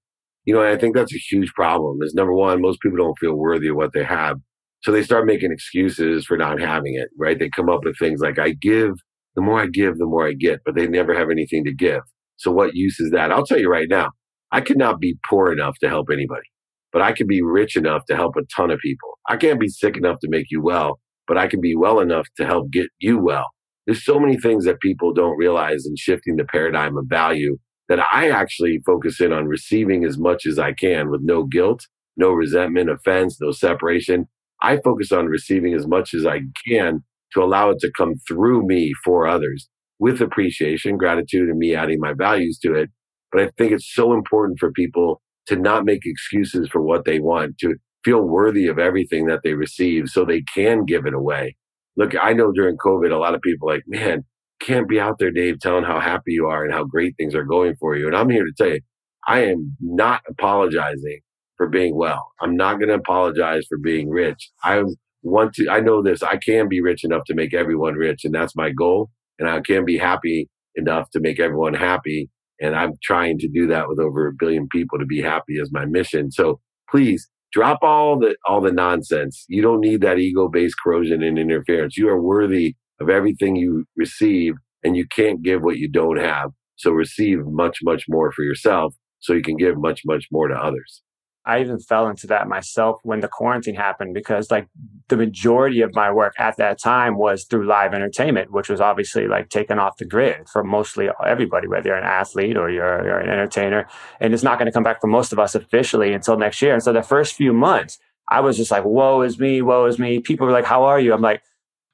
You 0.50 0.56
know, 0.56 0.64
I 0.64 0.80
think 0.80 0.96
that's 0.96 1.14
a 1.14 1.20
huge 1.20 1.54
problem. 1.54 2.00
Is 2.02 2.16
number 2.16 2.34
one, 2.34 2.60
most 2.60 2.82
people 2.82 2.98
don't 2.98 3.20
feel 3.20 3.36
worthy 3.36 3.68
of 3.68 3.76
what 3.76 3.94
they 3.94 4.04
have. 4.04 4.38
So 4.82 4.92
they 4.92 5.04
start 5.04 5.28
making 5.28 5.52
excuses 5.52 6.26
for 6.26 6.38
not 6.38 6.60
having 6.60 6.96
it, 6.96 7.10
right? 7.20 7.38
They 7.38 7.52
come 7.56 7.70
up 7.70 7.82
with 7.84 8.00
things 8.00 8.20
like, 8.20 8.40
I 8.40 8.54
give, 8.60 8.94
the 9.36 9.44
more 9.44 9.62
I 9.62 9.68
give, 9.68 10.00
the 10.00 10.08
more 10.08 10.28
I 10.28 10.34
get, 10.34 10.62
but 10.66 10.74
they 10.74 10.88
never 10.88 11.14
have 11.14 11.30
anything 11.30 11.66
to 11.66 11.72
give. 11.72 12.02
So 12.38 12.50
what 12.50 12.74
use 12.74 13.00
is 13.00 13.12
that? 13.12 13.32
I'll 13.32 13.46
tell 13.46 13.60
you 13.60 13.70
right 13.70 13.86
now, 13.88 14.10
I 14.52 14.62
could 14.62 14.80
not 14.80 15.00
be 15.00 15.20
poor 15.30 15.52
enough 15.52 15.76
to 15.84 15.88
help 15.88 16.08
anybody, 16.12 16.50
but 16.92 17.04
I 17.04 17.12
can 17.12 17.28
be 17.28 17.44
rich 17.44 17.76
enough 17.76 18.06
to 18.08 18.16
help 18.16 18.36
a 18.36 18.42
ton 18.58 18.72
of 18.72 18.80
people. 18.80 19.20
I 19.28 19.38
can't 19.38 19.60
be 19.60 19.70
sick 19.70 19.98
enough 19.98 20.18
to 20.22 20.30
make 20.32 20.48
you 20.50 20.64
well, 20.64 21.00
but 21.28 21.38
I 21.38 21.46
can 21.46 21.62
be 21.62 21.76
well 21.76 22.00
enough 22.00 22.26
to 22.38 22.48
help 22.48 22.72
get 22.72 22.88
you 22.98 23.20
well. 23.20 23.46
there's 23.86 24.04
so 24.04 24.20
many 24.20 24.40
things 24.40 24.66
that 24.66 24.80
people 24.80 25.14
don't 25.14 25.38
realize 25.38 25.86
in 25.86 25.94
shifting 25.96 26.38
the 26.38 26.46
paradigm 26.46 26.98
of 26.98 27.06
value 27.08 27.60
that 27.90 28.00
I 28.14 28.30
actually 28.30 28.82
focus 28.86 29.20
in 29.20 29.34
on 29.34 29.48
receiving 29.48 30.06
as 30.06 30.18
much 30.18 30.46
as 30.46 30.58
I 30.60 30.74
can 30.74 31.10
with 31.10 31.22
no 31.24 31.44
guilt, 31.44 31.88
no 32.16 32.30
resentment, 32.32 32.90
offense, 32.90 33.42
no 33.42 33.52
separation. 33.52 34.28
I 34.62 34.78
focus 34.78 35.12
on 35.12 35.26
receiving 35.26 35.74
as 35.74 35.88
much 35.88 36.14
as 36.14 36.26
I 36.26 36.42
can 36.68 37.04
to 37.34 37.44
allow 37.44 37.72
it 37.72 37.80
to 37.80 37.92
come 37.98 38.16
through 38.28 38.66
me 38.66 38.94
for 39.04 39.28
others 39.28 39.68
with 40.00 40.22
appreciation, 40.22 40.98
gratitude, 40.98 41.50
and 41.50 41.60
me 41.60 41.76
adding 41.76 42.00
my 42.00 42.14
values 42.14 42.60
to 42.60 42.74
it. 42.74 42.90
But 43.32 43.42
I 43.42 43.50
think 43.58 43.72
it's 43.72 43.94
so 43.94 44.14
important 44.14 44.60
for 44.60 44.72
people 44.72 45.22
to 45.48 45.56
not 45.56 45.86
make 45.86 46.02
excuses 46.06 46.70
for 46.70 46.82
what 46.82 47.06
they 47.06 47.20
want, 47.20 47.58
to 47.60 47.76
feel 48.04 48.22
worthy 48.22 48.68
of 48.68 48.80
everything 48.80 49.26
that 49.26 49.42
they 49.44 49.54
receive 49.54 50.08
so 50.08 50.24
they 50.24 50.44
can 50.54 50.86
give 50.86 51.06
it 51.06 51.14
away. 51.14 51.56
Look, 51.98 52.14
I 52.22 52.34
know 52.34 52.52
during 52.52 52.78
COVID, 52.78 53.12
a 53.12 53.18
lot 53.18 53.36
of 53.36 53.42
people 53.42 53.68
like, 53.68 53.84
man, 53.88 54.24
can't 54.60 54.88
be 54.88 55.00
out 55.00 55.20
there, 55.20 55.32
Dave, 55.32 55.60
telling 55.60 55.84
how 55.84 56.00
happy 56.00 56.34
you 56.34 56.48
are 56.48 56.64
and 56.64 56.74
how 56.74 56.84
great 56.84 57.16
things 57.18 57.36
are 57.36 57.44
going 57.44 57.76
for 57.80 57.96
you. 57.96 58.08
And 58.08 58.16
I'm 58.16 58.30
here 58.30 58.46
to 58.46 58.54
tell 58.58 58.70
you, 58.70 58.82
I 59.28 59.46
am 59.46 59.76
not 59.80 60.22
apologizing 60.28 61.20
for 61.58 61.68
being 61.68 61.96
well. 61.96 62.32
I'm 62.42 62.56
not 62.56 62.76
going 62.76 62.90
to 62.90 62.96
apologize 62.96 63.66
for 63.68 63.78
being 63.78 64.10
rich. 64.10 64.50
I 64.64 64.84
want 65.24 65.54
to, 65.56 65.70
I 65.70 65.82
know 65.82 66.02
this, 66.02 66.24
I 66.24 66.38
can 66.38 66.68
be 66.68 66.82
rich 66.82 67.04
enough 67.04 67.24
to 67.26 67.34
make 67.34 67.54
everyone 67.54 67.96
rich, 67.96 68.24
and 68.24 68.34
that's 68.34 68.56
my 68.56 68.72
goal. 68.72 69.10
And 69.38 69.50
I 69.50 69.62
can 69.62 69.86
be 69.86 69.98
happy 69.98 70.50
enough 70.76 71.10
to 71.12 71.20
make 71.20 71.40
everyone 71.40 71.74
happy. 71.74 72.30
And 72.62 72.76
I'm 72.76 72.94
trying 73.04 73.38
to 73.40 73.48
do 73.48 73.68
that 73.68 73.88
with 73.88 74.00
over 74.00 74.28
a 74.28 74.34
billion 74.34 74.68
people 74.70 75.00
to 75.00 75.06
be 75.06 75.22
happy 75.22 75.60
as 75.62 75.72
my 75.72 75.86
mission. 75.86 76.32
So 76.32 76.60
please 76.90 77.30
drop 77.52 77.80
all 77.82 78.20
the 78.20 78.36
all 78.46 78.62
the 78.62 78.72
nonsense. 78.72 79.46
You 79.48 79.62
don't 79.62 79.80
need 79.80 80.02
that 80.02 80.20
ego-based 80.20 80.76
corrosion 80.84 81.24
and 81.24 81.40
interference. 81.40 81.98
You 81.98 82.10
are 82.10 82.22
worthy 82.22 82.76
of 83.00 83.10
everything 83.10 83.56
you 83.56 83.86
receive 83.96 84.56
and 84.84 84.96
you 84.96 85.06
can't 85.08 85.42
give 85.42 85.62
what 85.62 85.78
you 85.78 85.90
don't 85.90 86.20
have. 86.20 86.52
So 86.76 86.92
receive 86.92 87.46
much, 87.46 87.80
much 87.84 88.06
more 88.08 88.32
for 88.32 88.44
yourself 88.44 88.96
so 89.20 89.34
you 89.34 89.42
can 89.42 89.58
give 89.58 89.78
much, 89.78 90.02
much 90.06 90.28
more 90.32 90.48
to 90.48 90.56
others. 90.56 91.02
I 91.46 91.62
even 91.62 91.80
fell 91.80 92.08
into 92.08 92.28
that 92.28 92.48
myself 92.48 93.00
when 93.04 93.22
the 93.22 93.28
quarantine 93.28 93.76
happened 93.76 94.14
because 94.14 94.52
like 94.52 94.68
the 95.08 95.18
majority 95.18 95.82
of 95.82 95.96
my 95.96 96.12
work 96.12 96.34
at 96.38 96.58
that 96.58 96.80
time 96.80 97.18
was 97.18 97.46
through 97.46 97.66
live 97.66 97.94
entertainment, 97.94 98.52
which 98.52 98.70
was 98.70 98.80
obviously 98.80 99.28
like 99.28 99.50
taken 99.50 99.80
off 99.80 99.98
the 99.98 100.06
grid 100.06 100.48
for 100.48 100.64
mostly 100.64 101.10
everybody, 101.26 101.68
whether 101.68 101.90
you're 101.90 101.98
an 101.98 102.04
athlete 102.04 102.56
or 102.56 102.70
you're, 102.70 103.04
you're 103.04 103.20
an 103.20 103.30
entertainer. 103.30 103.88
And 104.20 104.34
it's 104.34 104.44
not 104.44 104.60
going 104.60 104.68
to 104.68 104.72
come 104.72 104.84
back 104.84 105.02
for 105.02 105.08
most 105.08 105.34
of 105.34 105.40
us 105.40 105.56
officially 105.56 106.14
until 106.14 106.38
next 106.38 106.62
year. 106.62 106.74
And 106.74 106.84
so 106.84 106.94
the 106.94 107.02
first 107.02 107.34
few 107.34 107.52
months, 107.52 107.98
I 108.28 108.42
was 108.42 108.56
just 108.56 108.70
like, 108.70 108.86
woe 108.86 109.22
is 109.22 109.40
me, 109.40 109.62
woe 109.64 109.86
is 109.86 109.98
me. 109.98 110.20
People 110.20 110.46
were 110.46 110.54
like, 110.54 110.66
how 110.66 110.84
are 110.84 111.00
you? 111.00 111.14
I'm 111.14 111.22
like, 111.22 111.42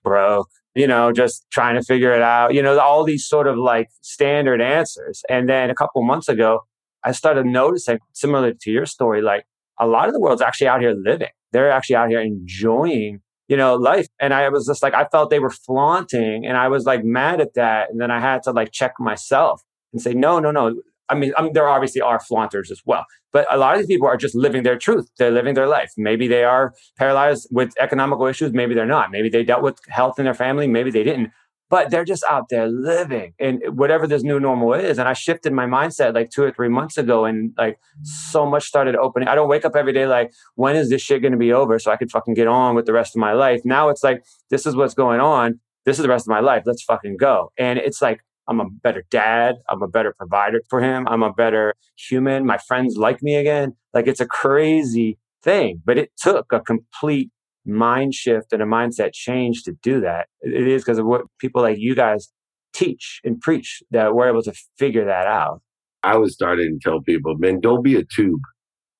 broke, 0.05 0.47
you 0.75 0.88
know, 0.88 1.12
just 1.12 1.45
trying 1.51 1.75
to 1.75 1.81
figure 1.81 2.13
it 2.13 2.21
out, 2.21 2.53
you 2.53 2.62
know, 2.62 2.79
all 2.79 3.03
these 3.03 3.27
sort 3.27 3.47
of 3.47 3.57
like 3.57 3.89
standard 4.01 4.62
answers. 4.62 5.24
And 5.29 5.50
then 5.50 5.69
a 5.69 5.75
couple 5.75 6.01
months 6.03 6.29
ago, 6.29 6.62
I 7.03 7.12
started 7.12 7.45
noticing, 7.45 8.00
similar 8.13 8.53
to 8.53 8.71
your 8.71 8.85
story, 8.85 9.21
like 9.21 9.45
a 9.79 9.88
lot 9.88 10.07
of 10.07 10.13
the 10.13 10.19
world's 10.19 10.41
actually 10.41 10.67
out 10.67 10.81
here 10.81 10.95
living. 10.97 11.29
They're 11.51 11.71
actually 11.71 11.95
out 11.97 12.09
here 12.09 12.21
enjoying, 12.21 13.21
you 13.47 13.57
know, 13.57 13.75
life. 13.75 14.07
And 14.19 14.33
I 14.33 14.50
was 14.50 14.65
just 14.65 14.83
like, 14.83 14.93
I 14.93 15.05
felt 15.05 15.29
they 15.29 15.39
were 15.39 15.50
flaunting 15.50 16.45
and 16.45 16.57
I 16.57 16.67
was 16.67 16.85
like 16.85 17.03
mad 17.03 17.41
at 17.41 17.53
that. 17.55 17.89
And 17.89 18.00
then 18.00 18.12
I 18.12 18.19
had 18.19 18.43
to 18.43 18.51
like 18.51 18.71
check 18.71 18.93
myself 19.00 19.62
and 19.93 20.01
say, 20.01 20.13
no, 20.13 20.39
no, 20.39 20.51
no. 20.51 20.75
I 21.09 21.15
mean, 21.15 21.33
I 21.38 21.43
mean, 21.43 21.53
there 21.53 21.67
obviously 21.67 22.01
are 22.01 22.19
flaunters 22.19 22.71
as 22.71 22.81
well, 22.85 23.05
but 23.31 23.45
a 23.53 23.57
lot 23.57 23.74
of 23.74 23.79
these 23.79 23.88
people 23.88 24.07
are 24.07 24.17
just 24.17 24.35
living 24.35 24.63
their 24.63 24.77
truth. 24.77 25.09
They're 25.17 25.31
living 25.31 25.53
their 25.53 25.67
life. 25.67 25.91
Maybe 25.97 26.27
they 26.27 26.43
are 26.43 26.74
paralyzed 26.97 27.47
with 27.51 27.74
economical 27.79 28.25
issues. 28.25 28.53
Maybe 28.53 28.74
they're 28.74 28.85
not. 28.85 29.12
Maybe 29.12 29.29
they 29.29 29.43
dealt 29.43 29.62
with 29.62 29.79
health 29.88 30.17
in 30.19 30.25
their 30.25 30.33
family. 30.33 30.67
Maybe 30.67 30.91
they 30.91 31.03
didn't. 31.03 31.31
But 31.67 31.89
they're 31.89 32.05
just 32.05 32.24
out 32.29 32.50
there 32.50 32.67
living 32.67 33.33
and 33.39 33.59
whatever 33.75 34.05
this 34.05 34.21
new 34.21 34.39
normal 34.39 34.75
is. 34.75 35.00
And 35.00 35.09
I 35.09 35.13
shifted 35.13 35.51
my 35.51 35.65
mindset 35.65 36.13
like 36.13 36.29
two 36.29 36.43
or 36.43 36.51
three 36.51 36.69
months 36.69 36.95
ago, 36.95 37.25
and 37.25 37.53
like 37.57 37.79
so 38.03 38.46
much 38.46 38.65
started 38.65 38.96
opening. 38.96 39.27
I 39.27 39.35
don't 39.35 39.50
wake 39.50 39.65
up 39.65 39.75
every 39.75 39.91
day 39.91 40.05
like, 40.05 40.31
when 40.53 40.75
is 40.75 40.91
this 40.91 41.01
shit 41.01 41.24
going 41.24 41.31
to 41.31 41.39
be 41.39 41.51
over 41.51 41.79
so 41.79 41.91
I 41.91 41.98
could 41.98 42.11
fucking 42.11 42.35
get 42.35 42.48
on 42.48 42.75
with 42.75 42.85
the 42.85 42.94
rest 42.94 43.15
of 43.15 43.20
my 43.20 43.33
life? 43.33 43.61
Now 43.65 43.89
it's 43.89 44.03
like, 44.03 44.24
this 44.51 44.68
is 44.68 44.75
what's 44.75 44.94
going 44.94 45.20
on. 45.20 45.59
This 45.85 45.98
is 45.98 46.03
the 46.03 46.09
rest 46.09 46.27
of 46.27 46.31
my 46.31 46.39
life. 46.39 46.63
Let's 46.68 46.83
fucking 46.83 47.18
go. 47.18 47.51
And 47.57 47.79
it's 47.79 48.01
like, 48.01 48.22
I'm 48.48 48.60
a 48.60 48.70
better 48.70 49.03
dad. 49.10 49.55
I'm 49.70 49.81
a 49.81 49.88
better 49.88 50.14
provider 50.18 50.62
for 50.70 50.81
him. 50.81 51.08
I'm 51.08 51.24
a 51.24 51.34
better 51.34 51.74
human. 51.98 52.46
My 52.46 52.58
friends 52.58 52.96
like 52.98 53.22
me 53.24 53.36
again. 53.36 53.74
Like 53.94 54.08
it's 54.08 54.20
a 54.20 54.27
crazy 54.27 55.18
thing, 55.44 55.81
but 55.86 55.98
it 55.98 56.12
took 56.18 56.51
a 56.51 56.60
complete 56.60 57.31
mind 57.66 58.14
shift 58.14 58.53
and 58.53 58.62
a 58.62 58.66
mindset 58.66 59.14
change 59.14 59.64
to 59.64 59.74
do 59.81 60.01
that. 60.01 60.27
It 60.42 60.68
is 60.68 60.84
because 60.84 61.00
of 61.00 61.05
what 61.05 61.24
people 61.40 61.62
like 61.62 61.77
you 61.79 61.96
guys 61.96 62.29
teach 62.74 63.22
and 63.24 63.40
preach 63.40 63.81
that 63.92 64.14
we're 64.14 64.29
able 64.29 64.44
to 64.44 64.53
figure 64.77 65.05
that 65.05 65.25
out. 65.25 65.62
I 66.03 66.18
was 66.18 66.34
starting 66.34 66.77
to 66.79 66.90
tell 66.90 67.01
people, 67.01 67.36
man, 67.38 67.60
don't 67.62 67.84
be 67.84 67.96
a 67.96 68.03
tube. 68.03 68.42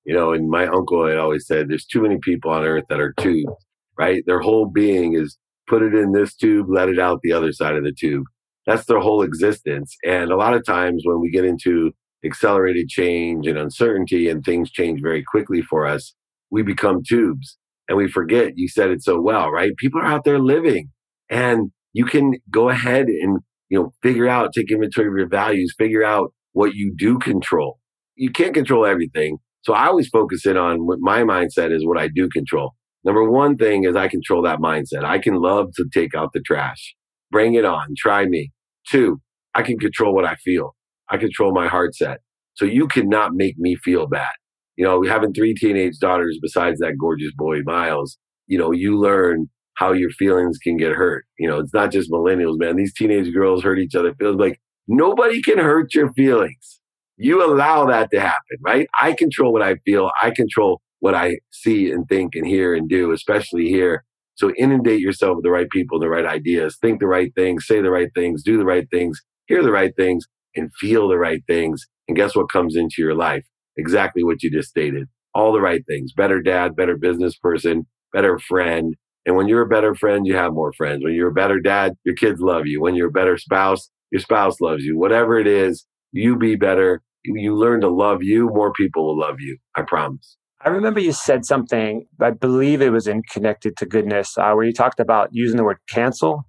You 0.04 0.14
know, 0.14 0.32
and 0.32 0.48
my 0.48 0.66
uncle 0.66 1.06
had 1.06 1.18
always 1.18 1.46
said, 1.46 1.68
there's 1.68 1.84
too 1.84 2.02
many 2.02 2.18
people 2.22 2.50
on 2.52 2.64
earth 2.64 2.84
that 2.88 3.00
are 3.00 3.12
tubes, 3.18 3.52
right? 3.98 4.22
Their 4.26 4.40
whole 4.40 4.70
being 4.70 5.14
is 5.14 5.36
put 5.68 5.82
it 5.82 5.94
in 5.94 6.12
this 6.12 6.34
tube, 6.34 6.66
let 6.68 6.88
it 6.88 6.98
out 6.98 7.20
the 7.22 7.32
other 7.32 7.52
side 7.52 7.74
of 7.74 7.82
the 7.82 7.92
tube 7.92 8.24
that's 8.66 8.86
their 8.86 9.00
whole 9.00 9.22
existence. 9.22 9.96
And 10.04 10.30
a 10.30 10.36
lot 10.36 10.54
of 10.54 10.64
times 10.64 11.02
when 11.04 11.20
we 11.20 11.30
get 11.30 11.44
into 11.44 11.92
accelerated 12.24 12.88
change 12.88 13.46
and 13.46 13.56
uncertainty 13.56 14.28
and 14.28 14.44
things 14.44 14.70
change 14.70 15.00
very 15.00 15.22
quickly 15.22 15.62
for 15.62 15.86
us, 15.86 16.14
we 16.50 16.62
become 16.62 17.02
tubes 17.06 17.56
and 17.88 17.96
we 17.96 18.10
forget. 18.10 18.54
You 18.56 18.68
said 18.68 18.90
it 18.90 19.02
so 19.02 19.20
well, 19.20 19.50
right? 19.50 19.76
People 19.76 20.00
are 20.00 20.06
out 20.06 20.24
there 20.24 20.40
living 20.40 20.90
and 21.30 21.70
you 21.92 22.04
can 22.04 22.34
go 22.50 22.68
ahead 22.68 23.06
and, 23.06 23.40
you 23.68 23.78
know, 23.78 23.92
figure 24.02 24.28
out, 24.28 24.52
take 24.52 24.70
inventory 24.70 25.08
of 25.08 25.16
your 25.16 25.28
values, 25.28 25.74
figure 25.78 26.04
out 26.04 26.32
what 26.52 26.74
you 26.74 26.92
do 26.96 27.18
control. 27.18 27.78
You 28.16 28.30
can't 28.30 28.54
control 28.54 28.86
everything. 28.86 29.38
So 29.62 29.72
I 29.72 29.86
always 29.86 30.08
focus 30.08 30.46
in 30.46 30.56
on 30.56 30.86
what 30.86 30.98
my 31.00 31.22
mindset 31.22 31.74
is 31.74 31.86
what 31.86 31.98
I 31.98 32.08
do 32.08 32.28
control. 32.28 32.72
Number 33.04 33.28
one 33.28 33.56
thing 33.56 33.84
is 33.84 33.94
I 33.94 34.08
control 34.08 34.42
that 34.42 34.58
mindset. 34.58 35.04
I 35.04 35.18
can 35.18 35.34
love 35.34 35.72
to 35.76 35.86
take 35.92 36.14
out 36.14 36.32
the 36.32 36.40
trash. 36.40 36.94
Bring 37.30 37.54
it 37.54 37.64
on. 37.64 37.94
Try 37.96 38.26
me. 38.26 38.52
Two, 38.90 39.20
I 39.54 39.62
can 39.62 39.78
control 39.78 40.14
what 40.14 40.24
I 40.24 40.36
feel. 40.36 40.74
I 41.10 41.16
control 41.16 41.52
my 41.52 41.68
heart 41.68 41.94
set. 41.94 42.18
So 42.54 42.64
you 42.64 42.88
cannot 42.88 43.34
make 43.34 43.58
me 43.58 43.76
feel 43.76 44.06
bad. 44.06 44.28
You 44.76 44.84
know, 44.84 45.02
having 45.02 45.32
three 45.32 45.54
teenage 45.54 45.98
daughters 45.98 46.38
besides 46.40 46.80
that 46.80 46.96
gorgeous 46.98 47.32
boy, 47.36 47.60
Miles, 47.64 48.18
you 48.46 48.58
know, 48.58 48.72
you 48.72 48.98
learn 48.98 49.48
how 49.74 49.92
your 49.92 50.10
feelings 50.10 50.58
can 50.58 50.76
get 50.76 50.92
hurt. 50.92 51.24
You 51.38 51.48
know, 51.48 51.58
it's 51.58 51.74
not 51.74 51.92
just 51.92 52.10
millennials, 52.10 52.58
man. 52.58 52.76
These 52.76 52.94
teenage 52.94 53.32
girls 53.32 53.62
hurt 53.62 53.78
each 53.78 53.94
other. 53.94 54.14
feels 54.14 54.36
like 54.36 54.60
nobody 54.88 55.42
can 55.42 55.58
hurt 55.58 55.94
your 55.94 56.12
feelings. 56.12 56.80
You 57.16 57.44
allow 57.44 57.86
that 57.86 58.10
to 58.12 58.20
happen, 58.20 58.58
right? 58.62 58.86
I 59.00 59.12
control 59.14 59.52
what 59.52 59.62
I 59.62 59.76
feel. 59.86 60.10
I 60.20 60.30
control 60.30 60.80
what 61.00 61.14
I 61.14 61.38
see 61.50 61.90
and 61.90 62.06
think 62.08 62.34
and 62.34 62.46
hear 62.46 62.74
and 62.74 62.88
do, 62.88 63.12
especially 63.12 63.68
here 63.68 64.04
so 64.36 64.52
inundate 64.56 65.00
yourself 65.00 65.36
with 65.36 65.44
the 65.44 65.50
right 65.50 65.68
people, 65.70 65.98
the 65.98 66.08
right 66.08 66.24
ideas, 66.24 66.78
think 66.80 67.00
the 67.00 67.06
right 67.06 67.34
things, 67.34 67.66
say 67.66 67.80
the 67.80 67.90
right 67.90 68.10
things, 68.14 68.42
do 68.42 68.56
the 68.58 68.64
right 68.64 68.88
things, 68.90 69.20
hear 69.46 69.62
the 69.62 69.72
right 69.72 69.94
things, 69.96 70.26
and 70.54 70.70
feel 70.78 71.08
the 71.08 71.18
right 71.18 71.42
things. 71.46 71.86
And 72.08 72.16
guess 72.16 72.36
what 72.36 72.50
comes 72.50 72.76
into 72.76 72.96
your 72.98 73.14
life? 73.14 73.44
Exactly 73.76 74.22
what 74.22 74.42
you 74.42 74.50
just 74.50 74.68
stated. 74.68 75.08
All 75.34 75.52
the 75.52 75.60
right 75.60 75.84
things. 75.86 76.12
Better 76.12 76.40
dad, 76.40 76.76
better 76.76 76.96
business 76.96 77.36
person, 77.36 77.86
better 78.12 78.38
friend. 78.38 78.94
And 79.26 79.36
when 79.36 79.48
you're 79.48 79.62
a 79.62 79.68
better 79.68 79.94
friend, 79.94 80.26
you 80.26 80.36
have 80.36 80.52
more 80.52 80.72
friends. 80.72 81.02
When 81.02 81.14
you're 81.14 81.30
a 81.30 81.34
better 81.34 81.60
dad, 81.60 81.94
your 82.04 82.14
kids 82.14 82.40
love 82.40 82.66
you. 82.66 82.80
When 82.80 82.94
you're 82.94 83.08
a 83.08 83.12
better 83.12 83.36
spouse, 83.36 83.90
your 84.10 84.20
spouse 84.20 84.60
loves 84.60 84.84
you. 84.84 84.96
Whatever 84.96 85.38
it 85.38 85.46
is, 85.46 85.84
you 86.12 86.36
be 86.36 86.56
better. 86.56 87.02
You 87.24 87.56
learn 87.56 87.80
to 87.80 87.88
love 87.88 88.22
you, 88.22 88.48
more 88.48 88.72
people 88.72 89.06
will 89.06 89.18
love 89.18 89.40
you. 89.40 89.58
I 89.74 89.82
promise. 89.82 90.36
I 90.64 90.70
remember 90.70 91.00
you 91.00 91.12
said 91.12 91.44
something, 91.44 92.06
I 92.20 92.30
believe 92.30 92.82
it 92.82 92.90
was 92.90 93.06
in 93.06 93.22
Connected 93.22 93.76
to 93.78 93.86
Goodness, 93.86 94.36
uh, 94.38 94.52
where 94.54 94.64
you 94.64 94.72
talked 94.72 95.00
about 95.00 95.28
using 95.32 95.56
the 95.56 95.64
word 95.64 95.78
cancel. 95.88 96.46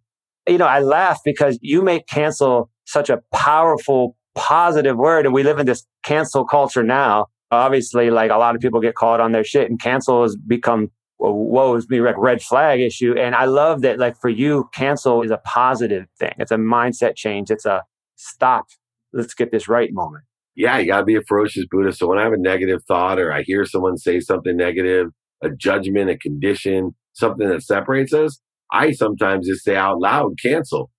You 0.47 0.57
know, 0.57 0.65
I 0.67 0.79
laugh 0.79 1.19
because 1.25 1.59
you 1.61 1.81
make 1.81 2.07
cancel 2.07 2.69
such 2.85 3.09
a 3.09 3.21
powerful, 3.33 4.15
positive 4.35 4.97
word. 4.97 5.25
And 5.25 5.35
we 5.35 5.43
live 5.43 5.59
in 5.59 5.65
this 5.65 5.85
cancel 6.03 6.45
culture 6.45 6.83
now. 6.83 7.27
Obviously, 7.51 8.09
like 8.09 8.31
a 8.31 8.37
lot 8.37 8.55
of 8.55 8.61
people 8.61 8.79
get 8.81 8.95
caught 8.95 9.19
on 9.19 9.33
their 9.33 9.43
shit, 9.43 9.69
and 9.69 9.79
cancel 9.81 10.23
has 10.23 10.35
become 10.35 10.91
woe 11.19 11.75
is 11.75 11.89
me, 11.89 12.01
like 12.01 12.17
red 12.17 12.41
flag 12.41 12.79
issue. 12.79 13.15
And 13.17 13.35
I 13.35 13.45
love 13.45 13.81
that, 13.81 13.99
like 13.99 14.17
for 14.19 14.29
you, 14.29 14.69
cancel 14.73 15.21
is 15.23 15.31
a 15.31 15.37
positive 15.45 16.07
thing. 16.19 16.33
It's 16.39 16.51
a 16.51 16.57
mindset 16.57 17.15
change. 17.15 17.51
It's 17.51 17.65
a 17.65 17.83
stop. 18.15 18.67
Let's 19.13 19.33
get 19.33 19.51
this 19.51 19.67
right 19.67 19.91
moment 19.93 20.23
yeah, 20.57 20.79
you 20.79 20.87
got 20.87 20.99
to 20.99 21.05
be 21.05 21.15
a 21.15 21.21
ferocious 21.21 21.65
Buddhist. 21.69 21.99
So 21.99 22.07
when 22.07 22.17
I 22.17 22.23
have 22.23 22.33
a 22.33 22.37
negative 22.37 22.81
thought 22.87 23.19
or 23.19 23.31
I 23.31 23.43
hear 23.43 23.63
someone 23.63 23.95
say 23.95 24.19
something 24.19 24.57
negative, 24.57 25.09
a 25.43 25.51
judgment, 25.51 26.09
a 26.09 26.17
condition, 26.17 26.95
something 27.13 27.47
that 27.47 27.61
separates 27.61 28.11
us, 28.11 28.39
I 28.71 28.91
sometimes 28.91 29.47
just 29.47 29.63
say 29.63 29.75
out 29.75 29.99
loud, 29.99 30.33
cancel. 30.41 30.89